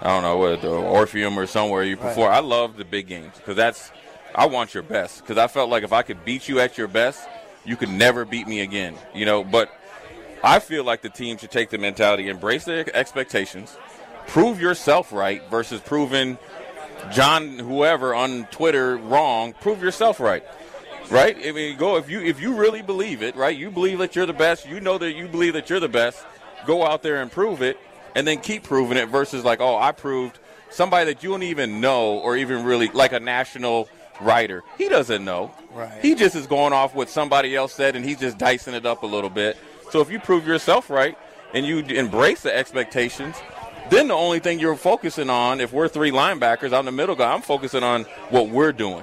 I 0.00 0.08
don't 0.08 0.22
know 0.22 0.38
what 0.38 0.62
the 0.62 0.70
Orpheum 0.70 1.38
or 1.38 1.46
somewhere 1.46 1.82
you 1.82 1.96
perform. 1.96 2.32
I 2.32 2.38
love 2.38 2.76
the 2.76 2.84
big 2.84 3.06
games 3.06 3.36
because 3.36 3.56
that's. 3.56 3.92
I 4.32 4.46
want 4.46 4.74
your 4.74 4.84
best 4.84 5.20
because 5.20 5.38
I 5.38 5.48
felt 5.48 5.70
like 5.70 5.82
if 5.82 5.92
I 5.92 6.02
could 6.02 6.24
beat 6.24 6.48
you 6.48 6.60
at 6.60 6.78
your 6.78 6.86
best, 6.86 7.28
you 7.64 7.76
could 7.76 7.88
never 7.88 8.24
beat 8.24 8.46
me 8.46 8.60
again. 8.60 8.94
You 9.12 9.26
know, 9.26 9.42
but 9.42 9.70
I 10.42 10.60
feel 10.60 10.84
like 10.84 11.02
the 11.02 11.10
team 11.10 11.36
should 11.36 11.50
take 11.50 11.68
the 11.70 11.78
mentality, 11.78 12.28
embrace 12.28 12.64
their 12.64 12.86
expectations, 12.94 13.76
prove 14.28 14.60
yourself 14.60 15.12
right 15.12 15.42
versus 15.50 15.80
proving 15.80 16.38
John 17.10 17.58
whoever 17.58 18.14
on 18.14 18.44
Twitter 18.46 18.96
wrong. 18.96 19.52
Prove 19.60 19.82
yourself 19.82 20.20
right 20.20 20.44
right? 21.10 21.36
I 21.44 21.52
mean, 21.52 21.76
go 21.76 21.96
if 21.96 22.08
you 22.08 22.20
if 22.20 22.40
you 22.40 22.54
really 22.54 22.82
believe 22.82 23.22
it, 23.22 23.36
right? 23.36 23.56
You 23.56 23.70
believe 23.70 23.98
that 23.98 24.16
you're 24.16 24.26
the 24.26 24.32
best. 24.32 24.66
You 24.66 24.80
know 24.80 24.98
that 24.98 25.12
you 25.12 25.28
believe 25.28 25.54
that 25.54 25.68
you're 25.68 25.80
the 25.80 25.88
best. 25.88 26.24
Go 26.66 26.86
out 26.86 27.02
there 27.02 27.20
and 27.22 27.30
prove 27.30 27.62
it, 27.62 27.78
and 28.14 28.26
then 28.26 28.40
keep 28.40 28.62
proving 28.62 28.96
it. 28.96 29.08
Versus 29.08 29.44
like, 29.44 29.60
oh, 29.60 29.76
I 29.76 29.92
proved 29.92 30.38
somebody 30.70 31.12
that 31.12 31.22
you 31.22 31.30
don't 31.30 31.42
even 31.42 31.80
know 31.80 32.18
or 32.18 32.36
even 32.36 32.64
really 32.64 32.88
like 32.88 33.12
a 33.12 33.20
national 33.20 33.88
writer. 34.20 34.62
He 34.78 34.88
doesn't 34.88 35.24
know. 35.24 35.52
Right. 35.72 36.00
He 36.02 36.14
just 36.14 36.34
is 36.34 36.46
going 36.46 36.72
off 36.72 36.94
what 36.94 37.08
somebody 37.08 37.56
else 37.56 37.72
said, 37.72 37.96
and 37.96 38.04
he's 38.04 38.18
just 38.18 38.38
dicing 38.38 38.74
it 38.74 38.86
up 38.86 39.02
a 39.02 39.06
little 39.06 39.30
bit. 39.30 39.56
So 39.90 40.00
if 40.00 40.10
you 40.10 40.20
prove 40.20 40.46
yourself 40.46 40.88
right 40.90 41.18
and 41.52 41.66
you 41.66 41.78
embrace 41.78 42.42
the 42.42 42.54
expectations. 42.56 43.36
Then 43.88 44.06
the 44.06 44.14
only 44.14 44.38
thing 44.38 44.60
you're 44.60 44.76
focusing 44.76 45.28
on, 45.28 45.60
if 45.60 45.72
we're 45.72 45.88
three 45.88 46.12
linebackers, 46.12 46.72
I'm 46.72 46.84
the 46.84 46.92
middle 46.92 47.16
guy. 47.16 47.32
I'm 47.32 47.42
focusing 47.42 47.82
on 47.82 48.04
what 48.28 48.48
we're 48.48 48.70
doing 48.70 49.02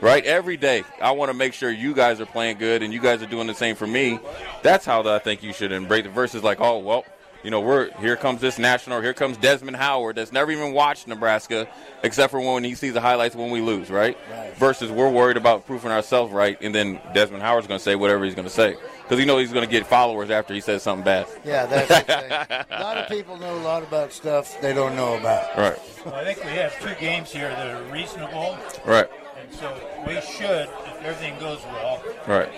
right? 0.00 0.24
Every 0.24 0.56
day, 0.56 0.84
I 1.00 1.12
want 1.12 1.30
to 1.30 1.34
make 1.34 1.52
sure 1.52 1.70
you 1.70 1.94
guys 1.94 2.20
are 2.20 2.26
playing 2.26 2.58
good 2.58 2.82
and 2.82 2.92
you 2.92 3.00
guys 3.00 3.22
are 3.22 3.26
doing 3.26 3.46
the 3.46 3.54
same 3.54 3.76
for 3.76 3.86
me. 3.86 4.18
That's 4.62 4.84
how 4.84 5.02
I 5.08 5.18
think 5.18 5.42
you 5.42 5.52
should 5.52 5.72
embrace 5.72 6.04
it. 6.06 6.10
Versus 6.10 6.42
like, 6.42 6.60
oh 6.60 6.78
well, 6.78 7.04
you 7.42 7.50
know, 7.50 7.60
we're 7.60 7.92
here 8.00 8.16
comes 8.16 8.40
this 8.40 8.58
national, 8.58 9.00
here 9.02 9.14
comes 9.14 9.36
Desmond 9.36 9.76
Howard 9.76 10.16
that's 10.16 10.32
never 10.32 10.50
even 10.50 10.72
watched 10.72 11.06
Nebraska 11.06 11.68
except 12.02 12.32
for 12.32 12.40
when 12.40 12.64
he 12.64 12.74
sees 12.74 12.92
the 12.92 13.00
highlights 13.00 13.36
when 13.36 13.50
we 13.50 13.60
lose, 13.60 13.88
right? 13.88 14.18
Versus 14.56 14.90
we're 14.90 15.10
worried 15.10 15.36
about 15.36 15.64
proving 15.64 15.92
ourselves 15.92 16.32
right, 16.32 16.58
and 16.60 16.74
then 16.74 17.00
Desmond 17.14 17.42
Howard's 17.42 17.68
going 17.68 17.78
to 17.78 17.84
say 17.84 17.94
whatever 17.94 18.24
he's 18.24 18.34
going 18.34 18.48
to 18.48 18.52
say 18.52 18.76
because 19.02 19.20
he 19.20 19.24
knows 19.24 19.42
he's 19.42 19.52
going 19.52 19.64
to 19.64 19.70
get 19.70 19.86
followers 19.86 20.28
after 20.30 20.54
he 20.54 20.60
says 20.60 20.82
something 20.82 21.04
bad. 21.04 21.28
Yeah, 21.44 21.66
that's 21.66 21.88
the 21.88 22.00
thing. 22.00 22.66
a 22.78 22.82
lot 22.82 22.96
of 22.96 23.08
people 23.08 23.36
know 23.36 23.54
a 23.54 23.62
lot 23.62 23.84
about 23.84 24.12
stuff 24.12 24.60
they 24.60 24.74
don't 24.74 24.96
know 24.96 25.16
about. 25.16 25.56
Right. 25.56 25.78
Well, 26.04 26.16
I 26.16 26.24
think 26.24 26.42
we 26.42 26.50
have 26.50 26.76
two 26.80 26.94
games 26.98 27.30
here 27.30 27.48
that 27.48 27.68
are 27.68 27.92
reasonable, 27.92 28.58
Right. 28.84 29.08
And 29.46 29.60
And 29.60 29.60
so 29.60 29.72
we 30.06 30.14
should, 30.20 30.68
if 30.68 31.02
everything 31.04 31.38
goes 31.38 31.60
well, 31.72 32.02
Right. 32.26 32.48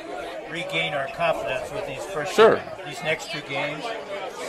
regain 0.50 0.94
our 0.94 1.06
confidence 1.08 1.70
with 1.72 1.86
these 1.86 2.04
first 2.06 2.34
Sure. 2.34 2.60
these 2.86 3.02
next 3.02 3.30
two 3.30 3.40
games, 3.42 3.84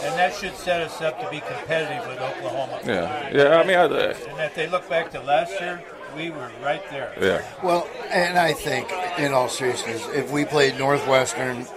and 0.03 0.13
that 0.17 0.33
should 0.33 0.55
set 0.55 0.81
us 0.81 1.01
up 1.01 1.19
to 1.21 1.29
be 1.29 1.41
competitive 1.41 2.07
with 2.07 2.19
Oklahoma. 2.21 2.79
Yeah. 2.85 3.29
Yeah. 3.31 3.57
I 3.57 3.63
mean, 3.63 3.77
I, 3.77 3.83
uh, 3.83 4.13
And 4.29 4.39
if 4.41 4.55
they 4.55 4.67
look 4.67 4.87
back 4.89 5.11
to 5.11 5.19
last 5.21 5.51
year, 5.59 5.81
we 6.15 6.29
were 6.31 6.49
right 6.63 6.81
there. 6.89 7.11
yeah. 7.19 7.41
Well, 7.61 7.87
and 8.09 8.37
I 8.39 8.53
think, 8.53 8.91
in 9.17 9.33
all 9.33 9.49
seriousness, 9.49 10.07
if 10.13 10.31
we 10.31 10.45
played 10.45 10.77
Northwestern 10.79 11.67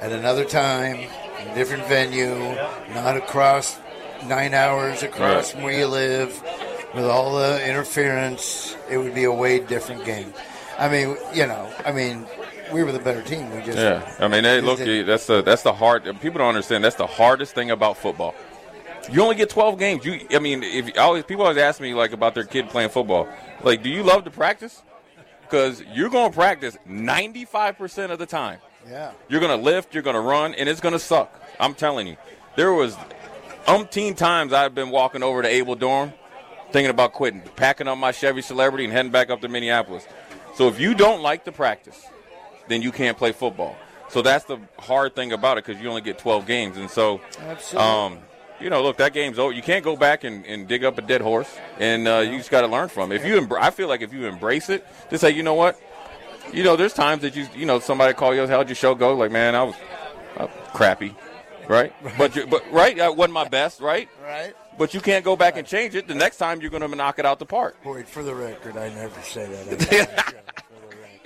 at 0.00 0.12
another 0.12 0.44
time, 0.44 1.06
a 1.50 1.54
different 1.54 1.84
venue, 1.86 2.56
not 2.94 3.16
across 3.16 3.76
nine 4.26 4.54
hours 4.54 5.02
across 5.02 5.20
Right. 5.34 5.46
from 5.46 5.62
where 5.62 5.72
you 5.72 5.86
live, 5.86 6.40
with 6.94 7.04
all 7.04 7.36
the 7.36 7.66
interference, 7.68 8.76
it 8.90 8.98
would 8.98 9.14
be 9.14 9.24
a 9.24 9.32
way 9.32 9.60
different 9.60 10.04
game. 10.04 10.32
I 10.78 10.88
mean, 10.88 11.16
you 11.34 11.46
know, 11.46 11.70
I 11.84 11.92
mean, 11.92 12.26
we 12.72 12.82
were 12.82 12.92
the 12.92 12.98
better 12.98 13.22
team. 13.22 13.50
We 13.54 13.62
just 13.62 13.78
Yeah, 13.78 14.14
I 14.18 14.28
mean, 14.28 14.44
hey, 14.44 14.60
look, 14.60 14.78
that's 14.78 15.26
the 15.26 15.42
that's 15.42 15.62
the 15.62 15.72
hard. 15.72 16.04
People 16.20 16.38
don't 16.38 16.48
understand. 16.48 16.84
That's 16.84 16.96
the 16.96 17.06
hardest 17.06 17.54
thing 17.54 17.70
about 17.70 17.96
football. 17.96 18.34
You 19.10 19.22
only 19.22 19.34
get 19.34 19.50
12 19.50 19.78
games. 19.78 20.04
You, 20.04 20.26
I 20.30 20.38
mean, 20.38 20.62
if 20.62 20.96
I 20.96 21.00
always 21.02 21.24
people 21.24 21.44
always 21.44 21.58
ask 21.58 21.80
me 21.80 21.94
like 21.94 22.12
about 22.12 22.34
their 22.34 22.44
kid 22.44 22.68
playing 22.68 22.90
football. 22.90 23.28
Like, 23.62 23.82
do 23.82 23.90
you 23.90 24.02
love 24.02 24.24
to 24.24 24.30
practice? 24.30 24.82
Because 25.42 25.82
you're 25.92 26.08
going 26.08 26.30
to 26.30 26.34
practice 26.34 26.76
95 26.86 27.78
percent 27.78 28.12
of 28.12 28.18
the 28.18 28.26
time. 28.26 28.58
yeah. 28.88 29.12
You're 29.28 29.40
going 29.40 29.56
to 29.56 29.62
lift, 29.62 29.92
you're 29.92 30.02
going 30.02 30.14
to 30.14 30.20
run, 30.20 30.54
and 30.54 30.68
it's 30.68 30.80
going 30.80 30.92
to 30.92 30.98
suck. 30.98 31.40
I'm 31.60 31.74
telling 31.74 32.06
you. 32.06 32.16
There 32.56 32.72
was 32.72 32.96
umpteen 33.66 34.16
times 34.16 34.52
I've 34.52 34.74
been 34.74 34.90
walking 34.90 35.22
over 35.22 35.42
to 35.42 35.48
Abel 35.48 35.74
Dorm 35.74 36.12
thinking 36.72 36.90
about 36.90 37.12
quitting, 37.12 37.42
packing 37.56 37.88
up 37.88 37.98
my 37.98 38.12
Chevy 38.12 38.42
Celebrity 38.42 38.84
and 38.84 38.92
heading 38.92 39.12
back 39.12 39.30
up 39.30 39.40
to 39.42 39.48
Minneapolis. 39.48 40.06
So 40.54 40.68
if 40.68 40.80
you 40.80 40.94
don't 40.94 41.22
like 41.22 41.44
the 41.44 41.52
practice, 41.52 42.04
then 42.68 42.82
you 42.82 42.92
can't 42.92 43.16
play 43.16 43.32
football. 43.32 43.76
So 44.08 44.20
that's 44.22 44.44
the 44.44 44.58
hard 44.78 45.14
thing 45.14 45.32
about 45.32 45.58
it 45.58 45.64
because 45.64 45.80
you 45.82 45.88
only 45.88 46.02
get 46.02 46.18
12 46.18 46.46
games. 46.46 46.76
And 46.76 46.90
so, 46.90 47.20
um, 47.76 48.18
you 48.60 48.68
know, 48.70 48.82
look, 48.82 48.98
that 48.98 49.12
game's 49.14 49.38
over. 49.38 49.52
You 49.52 49.62
can't 49.62 49.84
go 49.84 49.96
back 49.96 50.24
and, 50.24 50.44
and 50.44 50.68
dig 50.68 50.84
up 50.84 50.98
a 50.98 51.02
dead 51.02 51.20
horse, 51.22 51.48
and 51.78 52.06
uh, 52.06 52.18
you 52.18 52.36
just 52.36 52.50
got 52.50 52.60
to 52.60 52.66
learn 52.66 52.88
from 52.88 53.10
it. 53.10 53.16
If 53.16 53.26
you, 53.26 53.40
embr- 53.40 53.60
I 53.60 53.70
feel 53.70 53.88
like 53.88 54.02
if 54.02 54.12
you 54.12 54.26
embrace 54.26 54.68
it, 54.68 54.86
just 55.10 55.22
say, 55.22 55.30
you 55.30 55.42
know 55.42 55.54
what, 55.54 55.80
you 56.52 56.62
know, 56.62 56.76
there's 56.76 56.92
times 56.92 57.22
that 57.22 57.34
you, 57.34 57.48
you 57.56 57.64
know, 57.66 57.80
somebody 57.80 58.12
call 58.14 58.34
you, 58.34 58.46
how'd 58.46 58.68
your 58.68 58.76
show 58.76 58.94
go? 58.94 59.14
Like, 59.14 59.30
man, 59.30 59.54
I 59.54 59.62
was 59.64 59.74
uh, 60.36 60.46
crappy, 60.74 61.14
right? 61.66 61.92
But, 62.18 62.36
you, 62.36 62.46
but 62.46 62.70
right, 62.70 63.00
I 63.00 63.08
wasn't 63.08 63.34
my 63.34 63.48
best, 63.48 63.80
right? 63.80 64.08
Right. 64.22 64.54
But 64.78 64.94
you 64.94 65.00
can't 65.00 65.24
go 65.24 65.36
back 65.36 65.56
and 65.56 65.66
change 65.66 65.94
it. 65.94 66.08
The 66.08 66.14
next 66.14 66.38
time 66.38 66.60
you're 66.60 66.70
going 66.70 66.88
to 66.88 66.96
knock 66.96 67.18
it 67.18 67.26
out 67.26 67.38
the 67.38 67.46
park. 67.46 67.76
Wait, 67.84 68.08
for 68.08 68.22
the 68.22 68.34
record, 68.34 68.76
I 68.76 68.88
never 68.88 69.20
say 69.22 69.46
that. 69.46 70.34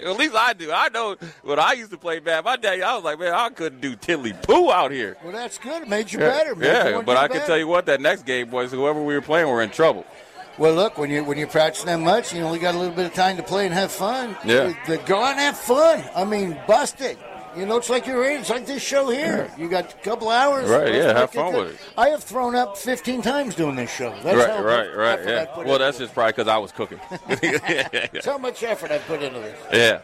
At 0.04 0.16
least 0.18 0.34
I 0.34 0.52
do. 0.52 0.70
I 0.70 0.88
know 0.90 1.16
when 1.42 1.58
I 1.58 1.72
used 1.72 1.90
to 1.90 1.96
play 1.96 2.18
bad. 2.18 2.44
My 2.44 2.56
dad, 2.56 2.82
I 2.82 2.94
was 2.96 3.04
like, 3.04 3.18
man, 3.18 3.32
I 3.32 3.48
couldn't 3.48 3.80
do 3.80 3.96
tiddly 3.96 4.34
poo 4.34 4.70
out 4.70 4.90
here. 4.90 5.16
well, 5.24 5.32
that's 5.32 5.56
good. 5.58 5.82
It 5.82 5.88
made 5.88 6.12
you 6.12 6.18
Yeah, 6.20 6.28
better. 6.30 6.54
Made 6.54 6.66
yeah, 6.66 7.00
but 7.00 7.16
I 7.16 7.28
can 7.28 7.36
better. 7.38 7.46
tell 7.46 7.58
you 7.58 7.66
what, 7.66 7.86
that 7.86 8.00
next 8.02 8.26
game, 8.26 8.50
boys, 8.50 8.70
whoever 8.70 9.02
we 9.02 9.14
were 9.14 9.22
playing, 9.22 9.48
were 9.48 9.62
in 9.62 9.70
trouble. 9.70 10.04
Well, 10.58 10.74
look, 10.74 10.98
when 10.98 11.10
you 11.10 11.24
when 11.24 11.38
you 11.38 11.46
practice 11.46 11.82
that 11.84 11.96
much, 12.00 12.34
you 12.34 12.40
only 12.42 12.58
got 12.58 12.74
a 12.74 12.78
little 12.78 12.94
bit 12.94 13.06
of 13.06 13.14
time 13.14 13.36
to 13.38 13.42
play 13.42 13.64
and 13.66 13.74
have 13.74 13.90
fun. 13.92 14.36
Yeah. 14.44 14.74
Go 15.06 15.22
out 15.22 15.32
and 15.32 15.40
have 15.40 15.58
fun. 15.58 16.04
I 16.14 16.24
mean, 16.24 16.58
bust 16.66 17.00
it. 17.00 17.18
You 17.56 17.64
know, 17.64 17.78
it's 17.78 17.88
like 17.88 18.06
you're. 18.06 18.22
It's 18.24 18.50
like 18.50 18.66
this 18.66 18.82
show 18.82 19.08
here. 19.08 19.50
You 19.56 19.68
got 19.68 19.92
a 19.92 19.96
couple 19.98 20.28
hours. 20.28 20.68
Right, 20.68 20.94
yeah, 20.94 21.18
have 21.18 21.30
fun 21.30 21.54
with 21.54 21.70
it. 21.70 21.80
I 21.96 22.10
have 22.10 22.22
thrown 22.22 22.54
up 22.54 22.76
15 22.76 23.22
times 23.22 23.54
doing 23.54 23.76
this 23.76 23.90
show. 23.90 24.10
That's 24.22 24.36
right, 24.36 24.50
how 24.50 24.62
right, 24.62 24.88
much 24.88 24.96
right. 24.96 25.24
Yeah. 25.24 25.64
Well, 25.64 25.78
that's 25.78 25.96
this. 25.98 26.08
just 26.08 26.14
probably 26.14 26.32
because 26.32 26.48
I 26.48 26.58
was 26.58 26.72
cooking. 26.72 27.00
That's 27.28 28.26
how 28.26 28.36
much 28.36 28.62
effort 28.62 28.90
I 28.90 28.98
put 28.98 29.22
into 29.22 29.40
this. 29.40 29.58
yeah. 29.72 30.00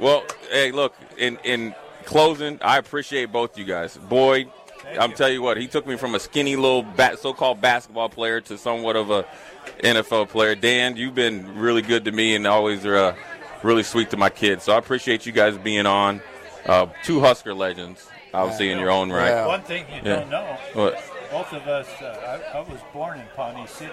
Well, 0.00 0.24
hey, 0.50 0.72
look. 0.72 0.94
In 1.18 1.38
in 1.44 1.74
closing, 2.04 2.58
I 2.62 2.78
appreciate 2.78 3.30
both 3.32 3.58
you 3.58 3.66
guys. 3.66 3.98
Boyd, 3.98 4.50
I'm 4.98 5.12
telling 5.12 5.34
you 5.34 5.42
what, 5.42 5.58
he 5.58 5.66
took 5.66 5.86
me 5.86 5.96
from 5.96 6.14
a 6.14 6.18
skinny 6.18 6.56
little 6.56 6.82
bat, 6.82 7.18
so-called 7.18 7.60
basketball 7.60 8.08
player 8.08 8.40
to 8.42 8.56
somewhat 8.56 8.96
of 8.96 9.10
a 9.10 9.26
NFL 9.80 10.30
player. 10.30 10.54
Dan, 10.54 10.96
you've 10.96 11.14
been 11.14 11.58
really 11.58 11.82
good 11.82 12.06
to 12.06 12.12
me 12.12 12.34
and 12.34 12.46
always 12.46 12.86
are 12.86 12.96
uh, 12.96 13.16
really 13.62 13.82
sweet 13.82 14.10
to 14.10 14.16
my 14.16 14.30
kids. 14.30 14.64
So 14.64 14.72
I 14.72 14.78
appreciate 14.78 15.26
you 15.26 15.32
guys 15.32 15.58
being 15.58 15.84
on. 15.86 16.22
Uh, 16.68 16.86
two 17.02 17.20
Husker 17.20 17.54
legends, 17.54 18.06
obviously 18.34 18.70
in 18.70 18.78
your 18.78 18.90
own 18.90 19.10
right. 19.10 19.28
Yeah. 19.28 19.46
One 19.46 19.62
thing 19.62 19.86
you 19.90 19.96
Yeah. 20.04 20.20
don't 20.20 20.30
know, 20.30 20.58
What? 20.74 21.02
both 21.30 21.52
of 21.54 21.66
us, 21.66 21.88
uh, 22.02 22.40
I, 22.52 22.58
I 22.58 22.60
was 22.60 22.78
born 22.92 23.18
in 23.18 23.26
Pawnee 23.34 23.66
City. 23.66 23.92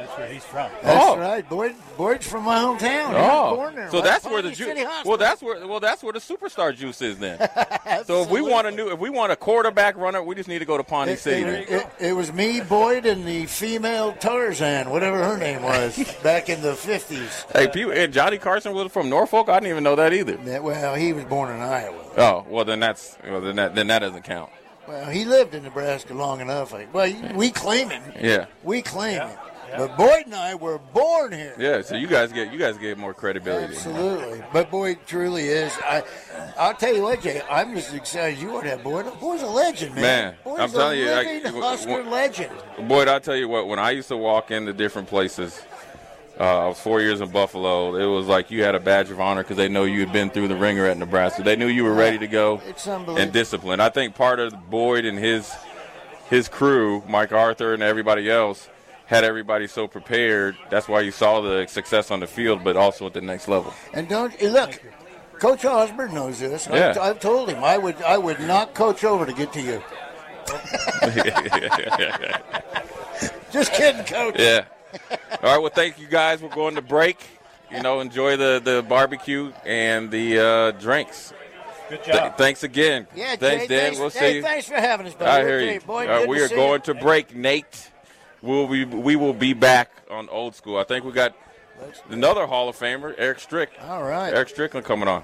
That's 0.00 0.18
where 0.18 0.28
he's 0.28 0.44
from. 0.44 0.70
That's 0.82 1.04
Oh. 1.04 1.18
right. 1.18 1.48
Boyd, 1.48 1.74
Boyd's 1.96 2.26
from 2.26 2.44
my 2.44 2.56
hometown. 2.58 3.08
He 3.08 3.14
was 3.14 3.30
Oh, 3.30 3.56
born 3.56 3.74
there. 3.74 3.90
so 3.90 3.98
right? 3.98 4.04
that's 4.04 4.24
where 4.24 4.40
the 4.42 4.50
juice. 4.50 4.86
Well, 5.04 5.16
that's 5.18 5.42
where. 5.42 5.66
Well, 5.66 5.80
that's 5.80 6.02
where 6.02 6.12
the 6.12 6.18
superstar 6.20 6.74
juice 6.74 7.02
is 7.02 7.18
then. 7.18 7.38
so 8.06 8.22
if 8.22 8.30
we 8.30 8.40
want 8.40 8.66
a 8.66 8.70
new, 8.70 8.90
if 8.90 8.98
we 8.98 9.10
want 9.10 9.30
a 9.32 9.36
quarterback 9.36 9.96
runner, 9.96 10.22
we 10.22 10.34
just 10.34 10.48
need 10.48 10.60
to 10.60 10.64
go 10.64 10.76
to 10.76 10.82
Pawnee 10.84 11.12
It, 11.12 11.18
City. 11.18 11.42
it, 11.42 11.70
it- 11.70 11.86
it 12.00 12.12
was 12.16 12.32
me, 12.32 12.60
Boyd, 12.60 13.04
and 13.04 13.26
the 13.26 13.44
female 13.46 14.12
Tarzan, 14.14 14.88
whatever 14.90 15.22
her 15.22 15.36
name 15.36 15.62
was, 15.62 15.98
back 16.22 16.48
in 16.48 16.62
the 16.62 16.72
50s. 16.72 17.52
Hey, 17.52 17.68
people, 17.68 17.92
and 17.92 18.12
Johnny 18.12 18.38
Carson 18.38 18.72
was 18.72 18.90
from 18.90 19.10
Norfolk. 19.10 19.48
I 19.50 19.54
didn't 19.60 19.70
even 19.70 19.84
know 19.84 19.96
that 19.96 20.12
either. 20.14 20.36
That- 20.38 20.62
Well, 20.62 20.94
he 20.94 21.12
was 21.12 21.24
born 21.24 21.54
in 21.54 21.60
Iowa. 21.60 21.96
Oh, 22.16 22.44
well 22.48 22.64
then 22.64 22.80
that's 22.80 23.16
well 23.28 23.40
then 23.40 23.56
that 23.56 23.74
then 23.74 23.86
that 23.88 23.98
doesn't 24.00 24.24
count. 24.24 24.50
Well, 24.88 25.08
he 25.10 25.24
lived 25.24 25.54
in 25.54 25.62
Nebraska 25.62 26.14
long 26.14 26.40
enough. 26.40 26.72
Like, 26.72 26.92
well, 26.92 27.12
we 27.34 27.50
claim 27.50 27.90
him. 27.90 28.02
Yeah, 28.20 28.46
We 28.64 28.82
claim 28.82 29.20
him. 29.22 29.38
But 29.76 29.96
Boyd 29.96 30.26
and 30.26 30.34
I 30.34 30.54
were 30.54 30.78
born 30.78 31.32
here. 31.32 31.54
yeah. 31.58 31.82
So 31.82 31.94
you 31.96 32.06
guys 32.06 32.32
get 32.32 32.52
you 32.52 32.58
guys 32.58 32.76
get 32.78 32.98
more 32.98 33.14
credibility. 33.14 33.74
Absolutely. 33.74 34.42
But 34.52 34.70
Boyd 34.70 34.98
truly 35.06 35.44
is. 35.48 35.72
I, 35.84 36.02
I'll 36.58 36.74
tell 36.74 36.94
you 36.94 37.02
what, 37.02 37.20
Jay, 37.22 37.40
I'm 37.50 37.76
as 37.76 37.92
excited 37.94 38.34
as 38.36 38.42
you 38.42 38.56
are 38.56 38.62
to 38.62 38.70
have 38.70 38.82
Boyd. 38.82 39.06
Boyd's 39.20 39.42
a 39.42 39.46
legend, 39.46 39.94
man. 39.94 40.02
Man, 40.02 40.34
Boyd's 40.44 40.60
I'm 40.60 40.70
telling 40.70 40.98
a 40.98 41.02
you, 41.02 41.10
I- 41.10 41.22
living 41.22 41.42
w- 41.44 41.62
Husker 41.62 41.90
w- 41.90 42.10
legend. 42.10 42.52
Boyd, 42.88 43.08
I'll 43.08 43.20
tell 43.20 43.36
you 43.36 43.48
what, 43.48 43.68
when 43.68 43.78
I 43.78 43.90
used 43.92 44.08
to 44.08 44.16
walk 44.16 44.50
into 44.50 44.72
different 44.72 45.08
places, 45.08 45.60
uh, 46.38 46.64
I 46.64 46.68
was 46.68 46.80
four 46.80 47.00
years 47.00 47.20
in 47.20 47.28
Buffalo. 47.30 47.96
It 47.96 48.06
was 48.06 48.26
like 48.26 48.50
you 48.50 48.62
had 48.64 48.74
a 48.74 48.80
badge 48.80 49.10
of 49.10 49.20
honor 49.20 49.42
because 49.42 49.56
they 49.58 49.68
know 49.68 49.84
you 49.84 50.00
had 50.00 50.12
been 50.12 50.30
through 50.30 50.48
the 50.48 50.56
ringer 50.56 50.86
at 50.86 50.96
Nebraska. 50.96 51.42
They 51.42 51.56
knew 51.56 51.66
you 51.66 51.84
were 51.84 51.92
ready 51.94 52.18
to 52.18 52.26
go 52.26 52.60
It's 52.66 52.86
unbelievable. 52.88 53.18
and 53.22 53.32
disciplined. 53.32 53.82
I 53.82 53.90
think 53.90 54.14
part 54.14 54.40
of 54.40 54.70
Boyd 54.70 55.04
and 55.04 55.18
his 55.18 55.54
his 56.30 56.48
crew, 56.48 57.02
Mike 57.08 57.32
Arthur 57.32 57.74
and 57.74 57.82
everybody 57.82 58.30
else, 58.30 58.68
had 59.10 59.24
everybody 59.24 59.66
so 59.66 59.88
prepared. 59.88 60.56
That's 60.70 60.86
why 60.88 61.00
you 61.00 61.10
saw 61.10 61.40
the 61.40 61.66
success 61.66 62.12
on 62.12 62.20
the 62.20 62.28
field, 62.28 62.62
but 62.62 62.76
also 62.76 63.06
at 63.06 63.12
the 63.12 63.20
next 63.20 63.48
level. 63.48 63.74
And 63.92 64.08
don't 64.08 64.40
look, 64.40 64.80
Coach 65.40 65.64
Osborne 65.64 66.14
knows 66.14 66.38
this. 66.38 66.68
Yeah. 66.70 66.90
I've, 66.90 66.98
I've 66.98 67.20
told 67.20 67.48
him 67.50 67.62
I 67.64 67.76
would 67.76 68.00
I 68.02 68.16
would 68.16 68.38
knock 68.40 68.72
Coach 68.72 69.02
over 69.04 69.26
to 69.26 69.32
get 69.32 69.52
to 69.54 69.60
you. 69.60 69.82
Just 73.52 73.72
kidding, 73.72 74.04
Coach. 74.04 74.36
Yeah. 74.38 74.64
All 75.10 75.18
right. 75.42 75.58
Well, 75.58 75.70
thank 75.74 75.98
you 75.98 76.06
guys. 76.06 76.40
We're 76.40 76.48
going 76.48 76.76
to 76.76 76.82
break. 76.82 77.18
You 77.70 77.82
know, 77.82 78.00
enjoy 78.00 78.36
the, 78.36 78.60
the 78.62 78.84
barbecue 78.88 79.52
and 79.64 80.10
the 80.10 80.38
uh, 80.38 80.70
drinks. 80.72 81.32
Good 81.88 82.02
Th- 82.04 82.16
job. 82.16 82.36
thanks 82.36 82.62
again. 82.64 83.06
Yeah, 83.14 83.36
thanks, 83.36 83.66
Jay, 83.66 83.68
Dan. 83.68 83.80
thanks, 83.80 83.98
we'll 83.98 84.10
hey, 84.10 84.18
see 84.30 84.36
you. 84.36 84.42
thanks 84.42 84.66
for 84.66 84.74
having 84.74 85.06
us, 85.06 85.14
buddy. 85.14 85.30
I 85.30 85.42
We're 85.42 85.60
hear 85.60 85.72
you. 85.74 85.80
Boy, 85.80 86.08
All 86.08 86.18
right, 86.20 86.28
we 86.28 86.40
are 86.40 86.48
going 86.48 86.80
you. 86.86 86.94
to 86.94 86.94
break, 86.94 87.34
Nate. 87.34 87.90
We'll 88.42 88.66
be, 88.66 88.84
we 88.84 89.16
will 89.16 89.34
be 89.34 89.52
back 89.52 89.90
on 90.10 90.28
old 90.28 90.54
school. 90.54 90.78
I 90.78 90.84
think 90.84 91.04
we 91.04 91.12
got 91.12 91.34
another 92.08 92.46
Hall 92.46 92.68
of 92.68 92.76
Famer, 92.76 93.14
Eric 93.18 93.40
Strick. 93.40 93.70
All 93.82 94.02
right. 94.02 94.32
Erick 94.32 94.48
Strickland 94.48 94.86
coming 94.86 95.08
on. 95.08 95.22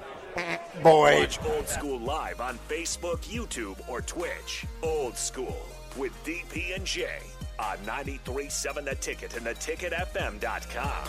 Boy. 0.83 1.20
Watch 1.20 1.38
Old 1.46 1.68
School 1.68 1.98
live 1.98 2.40
on 2.40 2.59
Facebook, 2.68 3.20
YouTube, 3.20 3.76
or 3.88 4.02
Twitch. 4.02 4.66
Old 4.83 5.16
School 5.16 5.57
with 5.96 6.12
DP 6.24 6.76
and 6.76 6.85
J 6.85 7.09
on 7.59 7.79
93.7 7.79 8.85
The 8.85 8.94
Ticket 8.96 9.37
and 9.37 9.46
theticketfm.com. 9.46 11.09